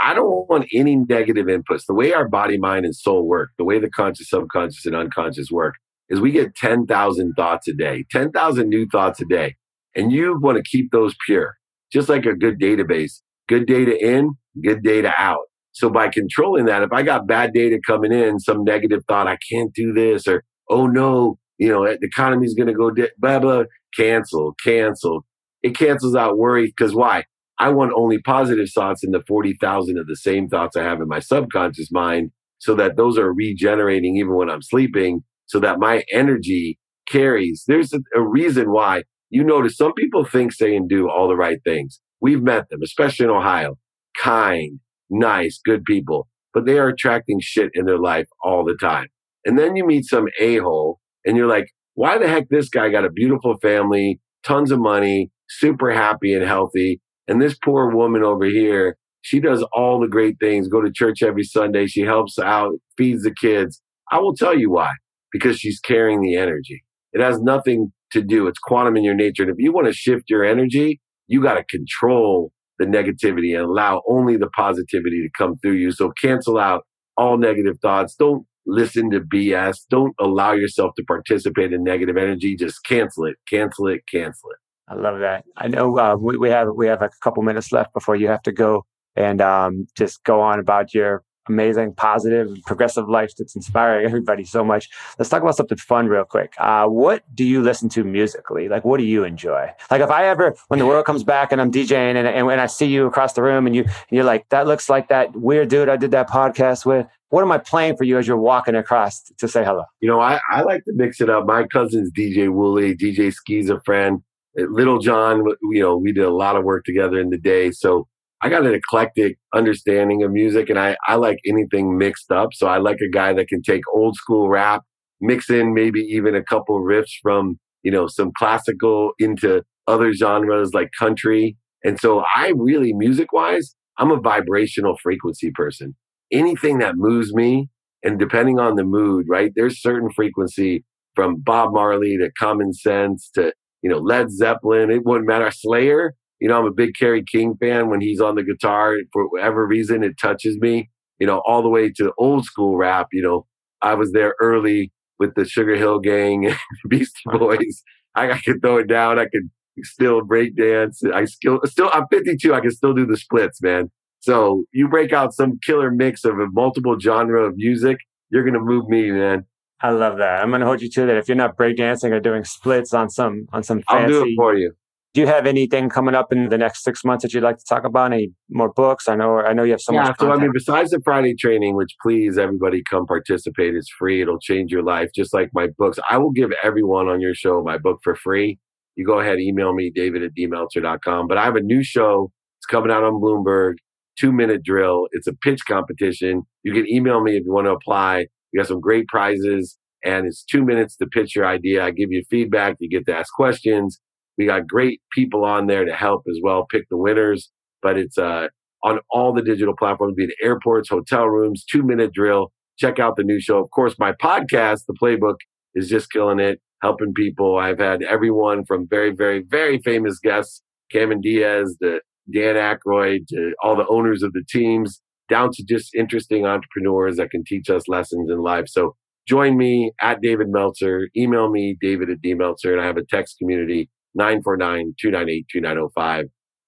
I 0.00 0.14
don't 0.14 0.48
want 0.48 0.66
any 0.74 0.96
negative 0.96 1.46
inputs. 1.46 1.84
The 1.86 1.94
way 1.94 2.12
our 2.12 2.28
body, 2.28 2.58
mind, 2.58 2.84
and 2.84 2.94
soul 2.94 3.26
work, 3.26 3.50
the 3.56 3.64
way 3.64 3.78
the 3.78 3.88
conscious, 3.88 4.28
subconscious, 4.28 4.84
and 4.84 4.96
unconscious 4.96 5.48
work, 5.48 5.76
is 6.08 6.20
we 6.20 6.32
get 6.32 6.56
10,000 6.56 7.34
thoughts 7.34 7.68
a 7.68 7.72
day, 7.72 8.04
10,000 8.10 8.68
new 8.68 8.86
thoughts 8.86 9.20
a 9.20 9.24
day. 9.24 9.54
And 9.94 10.10
you 10.10 10.36
want 10.40 10.56
to 10.56 10.68
keep 10.68 10.90
those 10.90 11.14
pure, 11.24 11.54
just 11.92 12.08
like 12.08 12.26
a 12.26 12.34
good 12.34 12.58
database. 12.58 13.20
Good 13.48 13.66
data 13.66 13.96
in, 14.04 14.32
good 14.60 14.82
data 14.82 15.12
out. 15.16 15.44
So 15.74 15.90
by 15.90 16.08
controlling 16.08 16.66
that, 16.66 16.82
if 16.82 16.92
I 16.92 17.02
got 17.02 17.26
bad 17.26 17.52
data 17.52 17.80
coming 17.84 18.12
in, 18.12 18.38
some 18.38 18.64
negative 18.64 19.02
thought, 19.08 19.26
I 19.26 19.36
can't 19.50 19.74
do 19.74 19.92
this, 19.92 20.26
or 20.26 20.44
oh 20.70 20.86
no, 20.86 21.38
you 21.58 21.68
know, 21.68 21.84
the 21.84 21.98
economy's 22.00 22.54
going 22.54 22.68
to 22.68 22.74
go, 22.74 22.90
di- 22.90 23.10
blah, 23.18 23.40
blah, 23.40 23.64
cancel, 23.96 24.54
cancel. 24.64 25.26
It 25.62 25.76
cancels 25.76 26.14
out 26.14 26.38
worry 26.38 26.66
because 26.66 26.94
why? 26.94 27.24
I 27.58 27.68
want 27.70 27.92
only 27.96 28.20
positive 28.20 28.68
thoughts 28.74 29.04
in 29.04 29.10
the 29.10 29.22
40,000 29.26 29.98
of 29.98 30.06
the 30.06 30.16
same 30.16 30.48
thoughts 30.48 30.76
I 30.76 30.82
have 30.82 31.00
in 31.00 31.08
my 31.08 31.20
subconscious 31.20 31.90
mind 31.92 32.30
so 32.58 32.74
that 32.76 32.96
those 32.96 33.18
are 33.18 33.32
regenerating 33.32 34.16
even 34.16 34.34
when 34.34 34.50
I'm 34.50 34.62
sleeping 34.62 35.22
so 35.46 35.60
that 35.60 35.78
my 35.78 36.04
energy 36.12 36.78
carries. 37.06 37.64
There's 37.66 37.92
a, 37.92 38.00
a 38.16 38.22
reason 38.22 38.72
why 38.72 39.04
you 39.30 39.44
notice 39.44 39.76
some 39.76 39.92
people 39.94 40.24
think, 40.24 40.52
say, 40.52 40.74
and 40.76 40.88
do 40.88 41.08
all 41.08 41.28
the 41.28 41.36
right 41.36 41.58
things. 41.64 42.00
We've 42.20 42.42
met 42.42 42.70
them, 42.70 42.80
especially 42.82 43.24
in 43.24 43.30
Ohio. 43.30 43.76
Kind, 44.16 44.80
nice, 45.10 45.60
good 45.64 45.84
people, 45.84 46.28
but 46.52 46.66
they 46.66 46.78
are 46.78 46.88
attracting 46.88 47.38
shit 47.40 47.70
in 47.74 47.86
their 47.86 47.98
life 47.98 48.26
all 48.42 48.64
the 48.64 48.76
time. 48.80 49.06
And 49.44 49.58
then 49.58 49.76
you 49.76 49.86
meet 49.86 50.04
some 50.04 50.26
a 50.40 50.58
hole 50.58 51.00
and 51.24 51.36
you're 51.36 51.48
like, 51.48 51.66
why 51.94 52.18
the 52.18 52.28
heck 52.28 52.48
this 52.48 52.68
guy 52.68 52.88
got 52.88 53.04
a 53.04 53.10
beautiful 53.10 53.56
family, 53.62 54.20
tons 54.42 54.70
of 54.70 54.80
money, 54.80 55.30
super 55.48 55.92
happy 55.92 56.34
and 56.34 56.44
healthy. 56.44 57.00
And 57.28 57.40
this 57.40 57.56
poor 57.56 57.94
woman 57.94 58.22
over 58.22 58.44
here, 58.44 58.96
she 59.22 59.40
does 59.40 59.64
all 59.72 60.00
the 60.00 60.08
great 60.08 60.36
things, 60.40 60.68
go 60.68 60.82
to 60.82 60.92
church 60.92 61.22
every 61.22 61.44
Sunday. 61.44 61.86
She 61.86 62.02
helps 62.02 62.38
out, 62.38 62.72
feeds 62.98 63.22
the 63.22 63.34
kids. 63.34 63.80
I 64.10 64.18
will 64.18 64.34
tell 64.34 64.56
you 64.56 64.70
why, 64.70 64.90
because 65.32 65.58
she's 65.58 65.80
carrying 65.80 66.20
the 66.20 66.36
energy. 66.36 66.82
It 67.12 67.22
has 67.22 67.40
nothing 67.40 67.92
to 68.12 68.22
do. 68.22 68.46
It's 68.46 68.58
quantum 68.58 68.96
in 68.96 69.04
your 69.04 69.14
nature. 69.14 69.44
And 69.44 69.52
if 69.52 69.56
you 69.58 69.72
want 69.72 69.86
to 69.86 69.92
shift 69.92 70.24
your 70.28 70.44
energy, 70.44 71.00
you 71.26 71.42
got 71.42 71.54
to 71.54 71.64
control 71.64 72.52
the 72.84 72.96
negativity 72.98 73.54
and 73.54 73.64
allow 73.64 74.02
only 74.08 74.36
the 74.36 74.48
positivity 74.48 75.22
to 75.22 75.28
come 75.36 75.56
through 75.58 75.74
you. 75.74 75.92
So 75.92 76.10
cancel 76.20 76.58
out 76.58 76.84
all 77.16 77.38
negative 77.38 77.78
thoughts. 77.80 78.14
Don't 78.14 78.46
listen 78.66 79.10
to 79.10 79.20
BS. 79.20 79.78
Don't 79.90 80.14
allow 80.18 80.52
yourself 80.52 80.92
to 80.96 81.04
participate 81.04 81.72
in 81.72 81.84
negative 81.84 82.16
energy. 82.16 82.56
Just 82.56 82.84
cancel 82.84 83.24
it, 83.26 83.36
cancel 83.48 83.88
it, 83.88 84.02
cancel 84.10 84.50
it. 84.50 84.58
I 84.88 84.94
love 84.94 85.20
that. 85.20 85.44
I 85.56 85.68
know 85.68 85.98
uh, 85.98 86.16
we, 86.16 86.36
we 86.36 86.50
have 86.50 86.68
we 86.76 86.86
have 86.86 87.02
a 87.02 87.10
couple 87.22 87.42
minutes 87.42 87.72
left 87.72 87.94
before 87.94 88.16
you 88.16 88.28
have 88.28 88.42
to 88.42 88.52
go 88.52 88.84
and 89.16 89.40
um, 89.40 89.86
just 89.96 90.22
go 90.24 90.40
on 90.40 90.58
about 90.58 90.92
your 90.92 91.22
amazing, 91.48 91.94
positive, 91.94 92.56
progressive 92.66 93.08
life 93.08 93.34
that's 93.36 93.56
inspiring 93.56 94.06
everybody 94.06 94.44
so 94.44 94.64
much. 94.64 94.88
Let's 95.18 95.28
talk 95.28 95.42
about 95.42 95.56
something 95.56 95.78
fun 95.78 96.06
real 96.06 96.24
quick. 96.24 96.54
Uh, 96.58 96.86
what 96.86 97.22
do 97.34 97.44
you 97.44 97.62
listen 97.62 97.88
to 97.90 98.04
musically? 98.04 98.68
Like, 98.68 98.84
what 98.84 98.98
do 98.98 99.04
you 99.04 99.24
enjoy? 99.24 99.68
Like, 99.90 100.00
if 100.00 100.10
I 100.10 100.26
ever, 100.26 100.54
when 100.68 100.78
the 100.78 100.86
world 100.86 101.06
comes 101.06 101.24
back 101.24 101.52
and 101.52 101.60
I'm 101.60 101.70
DJing 101.70 102.16
and, 102.16 102.26
and 102.26 102.46
when 102.46 102.58
I 102.58 102.66
see 102.66 102.86
you 102.86 103.06
across 103.06 103.34
the 103.34 103.42
room 103.42 103.66
and 103.66 103.74
you, 103.74 103.82
and 103.82 103.92
you're 104.10 104.24
like, 104.24 104.48
that 104.50 104.66
looks 104.66 104.88
like 104.88 105.08
that 105.08 105.34
weird 105.36 105.68
dude 105.68 105.88
I 105.88 105.96
did 105.96 106.10
that 106.12 106.28
podcast 106.28 106.86
with. 106.86 107.06
What 107.30 107.42
am 107.42 107.50
I 107.50 107.58
playing 107.58 107.96
for 107.96 108.04
you 108.04 108.16
as 108.18 108.28
you're 108.28 108.36
walking 108.36 108.76
across 108.76 109.22
to 109.38 109.48
say 109.48 109.64
hello? 109.64 109.84
You 110.00 110.08
know, 110.08 110.20
I, 110.20 110.38
I 110.50 110.62
like 110.62 110.84
to 110.84 110.92
mix 110.94 111.20
it 111.20 111.28
up. 111.28 111.46
My 111.46 111.66
cousin's 111.66 112.12
DJ 112.12 112.52
Wooly, 112.52 112.96
DJ 112.96 113.32
Ski's 113.32 113.68
a 113.70 113.80
friend. 113.80 114.22
Lil 114.56 114.98
Jon, 115.00 115.44
you 115.72 115.82
know, 115.82 115.96
we 115.96 116.12
did 116.12 116.24
a 116.24 116.30
lot 116.30 116.54
of 116.54 116.62
work 116.62 116.84
together 116.84 117.18
in 117.18 117.30
the 117.30 117.38
day. 117.38 117.72
So 117.72 118.06
I 118.42 118.48
got 118.48 118.66
an 118.66 118.74
eclectic 118.74 119.38
understanding 119.54 120.22
of 120.22 120.30
music 120.30 120.68
and 120.68 120.78
I, 120.78 120.96
I 121.06 121.14
like 121.14 121.38
anything 121.46 121.96
mixed 121.96 122.30
up. 122.30 122.50
So 122.52 122.66
I 122.66 122.78
like 122.78 122.98
a 123.00 123.10
guy 123.10 123.32
that 123.32 123.48
can 123.48 123.62
take 123.62 123.82
old 123.94 124.16
school 124.16 124.48
rap, 124.48 124.82
mix 125.20 125.48
in 125.48 125.72
maybe 125.72 126.00
even 126.00 126.34
a 126.34 126.42
couple 126.42 126.80
riffs 126.82 127.12
from, 127.22 127.58
you 127.82 127.90
know, 127.90 128.06
some 128.06 128.32
classical 128.36 129.12
into 129.18 129.62
other 129.86 130.12
genres 130.12 130.74
like 130.74 130.90
country. 130.98 131.56
And 131.84 131.98
so 131.98 132.24
I 132.34 132.52
really, 132.56 132.92
music 132.92 133.32
wise, 133.32 133.74
I'm 133.98 134.10
a 134.10 134.20
vibrational 134.20 134.96
frequency 135.02 135.50
person. 135.54 135.94
Anything 136.32 136.78
that 136.78 136.96
moves 136.96 137.32
me, 137.32 137.68
and 138.02 138.18
depending 138.18 138.58
on 138.58 138.76
the 138.76 138.84
mood, 138.84 139.26
right? 139.28 139.50
There's 139.56 139.80
certain 139.80 140.10
frequency 140.10 140.84
from 141.14 141.36
Bob 141.40 141.72
Marley 141.72 142.18
to 142.18 142.30
Common 142.38 142.72
Sense 142.72 143.30
to, 143.34 143.52
you 143.82 143.90
know, 143.90 143.98
Led 143.98 144.30
Zeppelin. 144.30 144.90
It 144.90 145.04
wouldn't 145.04 145.26
matter. 145.26 145.50
Slayer, 145.50 146.14
you 146.40 146.48
know, 146.48 146.58
I'm 146.58 146.66
a 146.66 146.72
big 146.72 146.94
Kerry 146.98 147.24
King 147.24 147.56
fan. 147.60 147.88
When 147.88 148.00
he's 148.00 148.20
on 148.20 148.34
the 148.34 148.42
guitar, 148.42 148.96
for 149.12 149.28
whatever 149.28 149.66
reason, 149.66 150.02
it 150.02 150.18
touches 150.20 150.58
me. 150.58 150.90
You 151.18 151.26
know, 151.26 151.42
all 151.46 151.62
the 151.62 151.68
way 151.68 151.90
to 151.92 152.12
old 152.18 152.44
school 152.44 152.76
rap. 152.76 153.08
You 153.12 153.22
know, 153.22 153.46
I 153.82 153.94
was 153.94 154.12
there 154.12 154.34
early 154.40 154.92
with 155.18 155.34
the 155.34 155.44
Sugar 155.44 155.76
Hill 155.76 156.00
Gang 156.00 156.46
and 156.46 156.56
Beastie 156.88 157.22
Boys. 157.26 157.82
I, 158.14 158.32
I 158.32 158.38
could 158.40 158.60
throw 158.62 158.78
it 158.78 158.88
down. 158.88 159.18
I 159.18 159.24
could 159.24 159.50
still 159.82 160.22
break 160.22 160.56
dance. 160.56 161.02
I 161.12 161.24
still, 161.24 161.60
still, 161.64 161.90
I'm 161.92 162.06
52. 162.10 162.54
I 162.54 162.60
can 162.60 162.70
still 162.70 162.94
do 162.94 163.06
the 163.06 163.16
splits, 163.16 163.60
man. 163.62 163.90
So 164.20 164.64
you 164.72 164.88
break 164.88 165.12
out 165.12 165.34
some 165.34 165.58
killer 165.64 165.90
mix 165.90 166.24
of 166.24 166.38
a 166.38 166.46
multiple 166.50 166.98
genre 166.98 167.44
of 167.44 167.56
music, 167.56 167.98
you're 168.30 168.42
gonna 168.42 168.58
move 168.58 168.88
me, 168.88 169.10
man. 169.10 169.44
I 169.82 169.90
love 169.90 170.16
that. 170.16 170.42
I'm 170.42 170.50
gonna 170.50 170.64
hold 170.64 170.80
you 170.80 170.88
to 170.90 171.06
that. 171.06 171.16
If 171.16 171.28
you're 171.28 171.36
not 171.36 171.58
breakdancing 171.58 172.10
or 172.10 172.20
doing 172.20 172.42
splits 172.44 172.94
on 172.94 173.10
some 173.10 173.46
on 173.52 173.62
some 173.62 173.82
fancy, 173.82 174.14
I'll 174.14 174.22
do 174.22 174.30
it 174.30 174.34
for 174.34 174.56
you. 174.56 174.72
Do 175.14 175.20
you 175.20 175.28
have 175.28 175.46
anything 175.46 175.88
coming 175.88 176.16
up 176.16 176.32
in 176.32 176.48
the 176.48 176.58
next 176.58 176.82
six 176.82 177.04
months 177.04 177.22
that 177.22 177.32
you'd 177.32 177.44
like 177.44 177.58
to 177.58 177.64
talk 177.64 177.84
about? 177.84 178.12
Any 178.12 178.32
more 178.50 178.72
books? 178.72 179.08
I 179.08 179.14
know 179.14 179.38
I 179.38 179.52
know 179.52 179.62
you 179.62 179.70
have 179.70 179.80
so 179.80 179.92
yeah, 179.92 180.02
much. 180.02 180.16
So 180.18 180.32
I 180.32 180.36
mean, 180.36 180.50
besides 180.52 180.90
the 180.90 181.00
Friday 181.04 181.36
training, 181.36 181.76
which 181.76 181.94
please 182.02 182.36
everybody 182.36 182.82
come 182.90 183.06
participate. 183.06 183.76
It's 183.76 183.88
free. 183.96 184.22
It'll 184.22 184.40
change 184.40 184.72
your 184.72 184.82
life, 184.82 185.10
just 185.14 185.32
like 185.32 185.50
my 185.54 185.68
books. 185.78 186.00
I 186.10 186.18
will 186.18 186.32
give 186.32 186.50
everyone 186.64 187.06
on 187.06 187.20
your 187.20 187.32
show 187.32 187.62
my 187.62 187.78
book 187.78 188.00
for 188.02 188.16
free. 188.16 188.58
You 188.96 189.06
go 189.06 189.20
ahead, 189.20 189.38
email 189.38 189.72
me, 189.72 189.92
David 189.94 190.24
at 190.24 190.32
dmeltzer.com. 190.36 191.28
But 191.28 191.38
I 191.38 191.44
have 191.44 191.56
a 191.56 191.62
new 191.62 191.84
show. 191.84 192.32
It's 192.58 192.66
coming 192.66 192.90
out 192.90 193.04
on 193.04 193.14
Bloomberg. 193.14 193.74
Two 194.18 194.32
minute 194.32 194.64
drill. 194.64 195.06
It's 195.12 195.28
a 195.28 195.34
pitch 195.34 195.60
competition. 195.68 196.42
You 196.64 196.72
can 196.72 196.88
email 196.88 197.20
me 197.20 197.36
if 197.36 197.44
you 197.44 197.52
want 197.52 197.68
to 197.68 197.72
apply. 197.72 198.26
We 198.52 198.58
got 198.58 198.66
some 198.66 198.80
great 198.80 199.06
prizes 199.06 199.78
and 200.04 200.26
it's 200.26 200.42
two 200.44 200.64
minutes 200.64 200.96
to 200.96 201.06
pitch 201.06 201.36
your 201.36 201.46
idea. 201.46 201.84
I 201.84 201.92
give 201.92 202.10
you 202.10 202.24
feedback. 202.28 202.76
You 202.80 202.88
get 202.88 203.06
to 203.06 203.16
ask 203.16 203.32
questions 203.32 204.00
we 204.36 204.46
got 204.46 204.66
great 204.66 205.00
people 205.12 205.44
on 205.44 205.66
there 205.66 205.84
to 205.84 205.94
help 205.94 206.22
as 206.28 206.38
well 206.42 206.66
pick 206.70 206.88
the 206.90 206.96
winners. 206.96 207.50
But 207.82 207.98
it's 207.98 208.18
uh, 208.18 208.48
on 208.82 209.00
all 209.10 209.32
the 209.32 209.42
digital 209.42 209.74
platforms, 209.76 210.14
be 210.16 210.24
it 210.24 210.34
airports, 210.42 210.88
hotel 210.88 211.26
rooms, 211.26 211.64
two 211.64 211.82
minute 211.82 212.12
drill. 212.12 212.52
Check 212.78 212.98
out 212.98 213.16
the 213.16 213.22
new 213.22 213.40
show. 213.40 213.62
Of 213.62 213.70
course, 213.70 213.94
my 213.98 214.12
podcast, 214.12 214.82
The 214.86 214.94
Playbook, 215.00 215.36
is 215.74 215.88
just 215.88 216.10
killing 216.10 216.40
it, 216.40 216.60
helping 216.82 217.12
people. 217.14 217.56
I've 217.56 217.78
had 217.78 218.02
everyone 218.02 218.64
from 218.64 218.86
very, 218.88 219.12
very, 219.14 219.44
very 219.48 219.78
famous 219.78 220.18
guests, 220.18 220.62
Cameron 220.90 221.20
Diaz, 221.20 221.76
to 221.82 222.00
Dan 222.32 222.56
Aykroyd, 222.56 223.26
to 223.28 223.52
all 223.62 223.76
the 223.76 223.86
owners 223.88 224.22
of 224.22 224.32
the 224.32 224.42
teams, 224.48 225.00
down 225.28 225.50
to 225.52 225.64
just 225.64 225.94
interesting 225.94 226.46
entrepreneurs 226.46 227.16
that 227.16 227.30
can 227.30 227.44
teach 227.44 227.70
us 227.70 227.86
lessons 227.86 228.30
in 228.30 228.38
life. 228.38 228.64
So 228.68 228.96
join 229.28 229.56
me 229.56 229.92
at 230.00 230.20
David 230.20 230.48
Meltzer. 230.48 231.08
Email 231.16 231.50
me, 231.50 231.76
David 231.80 232.10
at 232.10 232.20
D 232.22 232.34
Meltzer, 232.34 232.72
and 232.72 232.80
I 232.80 232.86
have 232.86 232.96
a 232.96 233.04
text 233.04 233.36
community 233.38 233.88
949 234.14 234.94
298 235.00 235.46
2905. 235.50 236.26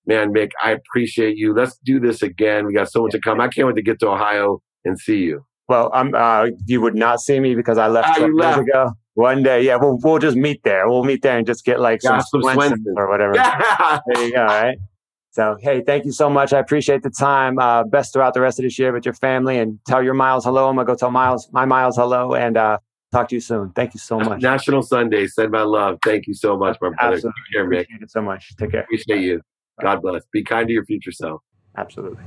Man, 0.09 0.32
Mick, 0.32 0.50
I 0.62 0.70
appreciate 0.72 1.37
you. 1.37 1.52
Let's 1.54 1.78
do 1.85 1.98
this 1.98 2.22
again. 2.22 2.64
We 2.66 2.72
got 2.74 2.90
so 2.90 3.02
much 3.02 3.12
to 3.12 3.20
come. 3.20 3.40
I 3.40 3.48
can't 3.48 3.66
wait 3.66 3.76
to 3.76 3.82
get 3.82 3.98
to 4.00 4.09
Ohio 4.09 4.61
and 4.85 4.98
see 4.98 5.18
you. 5.18 5.44
Well, 5.68 5.90
I'm, 5.92 6.14
uh, 6.14 6.46
you 6.66 6.80
would 6.80 6.94
not 6.94 7.20
see 7.20 7.40
me 7.40 7.56
because 7.56 7.76
I 7.76 7.88
left 7.88 8.09
Ah, 8.11 8.16
you 8.18 8.26
years 8.26 8.37
left. 8.37 8.61
ago. 8.61 8.92
One 9.14 9.42
day, 9.42 9.62
yeah, 9.62 9.76
we'll 9.80 9.98
we'll 10.02 10.18
just 10.18 10.37
meet 10.37 10.62
there. 10.62 10.88
We'll 10.88 11.02
meet 11.02 11.22
there 11.22 11.38
and 11.38 11.46
just 11.46 11.64
get 11.64 11.80
like 11.80 12.00
Yeah, 12.04 12.18
some, 12.20 12.42
some 12.42 12.52
Swenson. 12.54 12.85
or 12.96 13.09
whatever. 13.09 13.32
Yeah. 13.35 13.98
There 14.06 14.24
you 14.26 14.32
go. 14.35 14.42
All 14.42 14.46
right. 14.46 14.76
So, 15.30 15.56
hey, 15.61 15.82
thank 15.85 16.04
you 16.04 16.12
so 16.12 16.30
much. 16.30 16.52
I 16.52 16.59
appreciate 16.61 17.02
the 17.02 17.11
time. 17.11 17.59
Uh, 17.59 17.82
best 17.85 18.12
throughout 18.12 18.32
the 18.35 18.40
rest 18.40 18.59
of 18.59 18.62
this 18.64 18.78
year 18.78 18.92
with 18.92 19.04
your 19.04 19.14
family 19.14 19.59
and 19.59 19.78
tell 19.87 20.02
your 20.02 20.14
Miles 20.14 20.44
hello. 20.44 20.68
I'm 20.68 20.76
gonna 20.76 20.87
go 20.87 20.94
tell 20.94 21.11
Miles 21.11 21.48
my 21.52 21.64
Miles 21.64 21.96
hello 21.96 22.35
and 22.35 22.56
uh, 22.56 22.78
talk 23.16 23.29
to 23.29 23.35
you 23.35 23.40
soon. 23.40 23.70
Thank 23.70 23.94
you 23.94 24.00
so 24.00 24.18
much. 24.18 24.42
National 24.42 24.83
Sons 24.83 25.11
Day. 25.11 25.26
Send 25.26 25.50
my 25.50 25.62
love. 25.62 25.98
Thank 26.05 26.26
you 26.26 26.35
so 26.35 26.57
much, 26.57 26.76
my 26.81 26.90
brother. 26.90 27.14
Absolutely. 27.14 27.33
Take 27.46 27.52
care. 27.52 27.64
Appreciate 27.64 28.02
it 28.02 28.11
so 28.11 28.22
much. 28.22 28.57
Take 28.57 28.70
care. 28.72 28.81
Appreciate 28.83 29.22
you. 29.22 29.40
God 29.81 30.02
bless. 30.02 30.22
Be 30.33 30.42
kind 30.42 30.66
to 30.68 30.72
your 30.72 30.85
future 30.85 31.12
self. 31.12 31.40
Absolutely. 31.76 32.22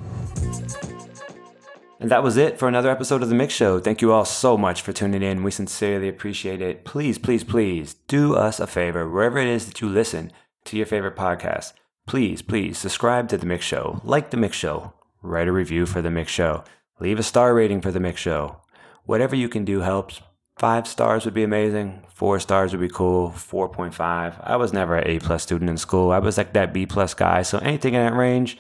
And 2.02 2.10
that 2.12 2.24
was 2.24 2.38
it 2.38 2.58
for 2.58 2.70
another 2.70 2.90
episode 2.90 3.22
of 3.22 3.30
The 3.30 3.36
MICK 3.36 3.52
Show. 3.52 3.80
Thank 3.80 4.02
you 4.02 4.14
all 4.14 4.24
so 4.24 4.58
much 4.58 4.82
for 4.82 4.94
tuning 4.94 5.22
in. 5.22 5.44
We 5.44 5.52
sincerely 5.52 6.08
appreciate 6.08 6.62
it. 6.62 6.86
Please, 6.86 7.18
please, 7.18 7.44
please 7.44 7.96
do 8.08 8.36
us 8.36 8.60
a 8.60 8.68
favor, 8.68 9.10
wherever 9.10 9.38
it 9.38 9.50
is 9.50 9.66
that 9.66 9.82
you 9.82 9.90
listen 9.90 10.32
to 10.66 10.78
your 10.78 10.86
favorite 10.86 11.18
podcast. 11.18 11.74
Please, 12.08 12.42
please 12.42 12.78
subscribe 12.78 13.28
to 13.30 13.38
The 13.38 13.46
MICK 13.46 13.62
Show, 13.62 14.02
like 14.06 14.30
The 14.30 14.38
MICK 14.38 14.54
Show, 14.54 14.94
write 15.22 15.50
a 15.50 15.52
review 15.52 15.86
for 15.86 16.02
The 16.02 16.10
MICK 16.10 16.30
Show, 16.30 16.64
leave 17.02 17.20
a 17.20 17.24
star 17.24 17.54
rating 17.54 17.82
for 17.82 17.92
The 17.92 18.00
MICK 18.00 18.18
Show. 18.18 18.62
Whatever 19.06 19.36
you 19.36 19.50
can 19.50 19.66
do 19.66 19.82
helps. 19.82 20.22
Five 20.60 20.88
stars 20.88 21.24
would 21.24 21.34
be 21.34 21.44
amazing. 21.44 22.04
Four 22.10 22.38
stars 22.42 22.74
would 22.74 22.82
be 22.82 22.90
cool. 22.90 23.30
4.5. 23.30 24.44
I 24.44 24.58
was 24.58 24.74
never 24.74 24.98
an 24.98 25.08
A 25.08 25.20
plus 25.20 25.42
student 25.42 25.70
in 25.70 25.78
school. 25.78 26.12
I 26.12 26.20
was 26.20 26.38
like 26.38 26.52
that 26.52 26.74
B 26.74 26.86
plus 26.86 27.14
guy. 27.14 27.44
So 27.44 27.60
anything 27.60 27.94
in 27.94 28.06
that 28.06 28.14
range, 28.14 28.58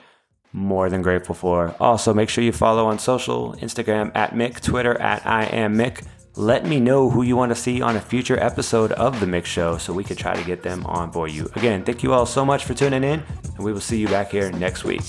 more 0.53 0.89
than 0.89 1.01
grateful 1.01 1.35
for. 1.35 1.75
Also, 1.77 2.13
make 2.13 2.29
sure 2.29 2.41
you 2.41 2.53
follow 2.53 2.85
on 2.85 2.99
social 2.99 3.53
Instagram 3.55 4.13
at 4.15 4.31
Mick, 4.31 4.61
Twitter 4.61 4.97
at 5.01 5.27
I 5.27 5.43
am 5.47 5.75
Mick. 5.75 6.05
Let 6.37 6.65
me 6.65 6.79
know 6.79 7.09
who 7.09 7.21
you 7.21 7.35
want 7.35 7.49
to 7.49 7.55
see 7.55 7.81
on 7.81 7.97
a 7.97 8.01
future 8.01 8.41
episode 8.41 8.93
of 8.93 9.19
The 9.19 9.27
MICK 9.27 9.45
Show 9.45 9.77
so 9.77 9.91
we 9.91 10.05
could 10.05 10.17
try 10.17 10.33
to 10.33 10.43
get 10.45 10.63
them 10.63 10.85
on 10.85 11.11
for 11.11 11.27
you. 11.27 11.51
Again, 11.57 11.83
thank 11.83 12.01
you 12.01 12.13
all 12.13 12.25
so 12.25 12.45
much 12.45 12.63
for 12.63 12.73
tuning 12.73 13.03
in, 13.03 13.21
and 13.43 13.59
we 13.59 13.73
will 13.73 13.81
see 13.81 13.99
you 13.99 14.07
back 14.07 14.31
here 14.31 14.49
next 14.53 14.85
week. 14.85 15.01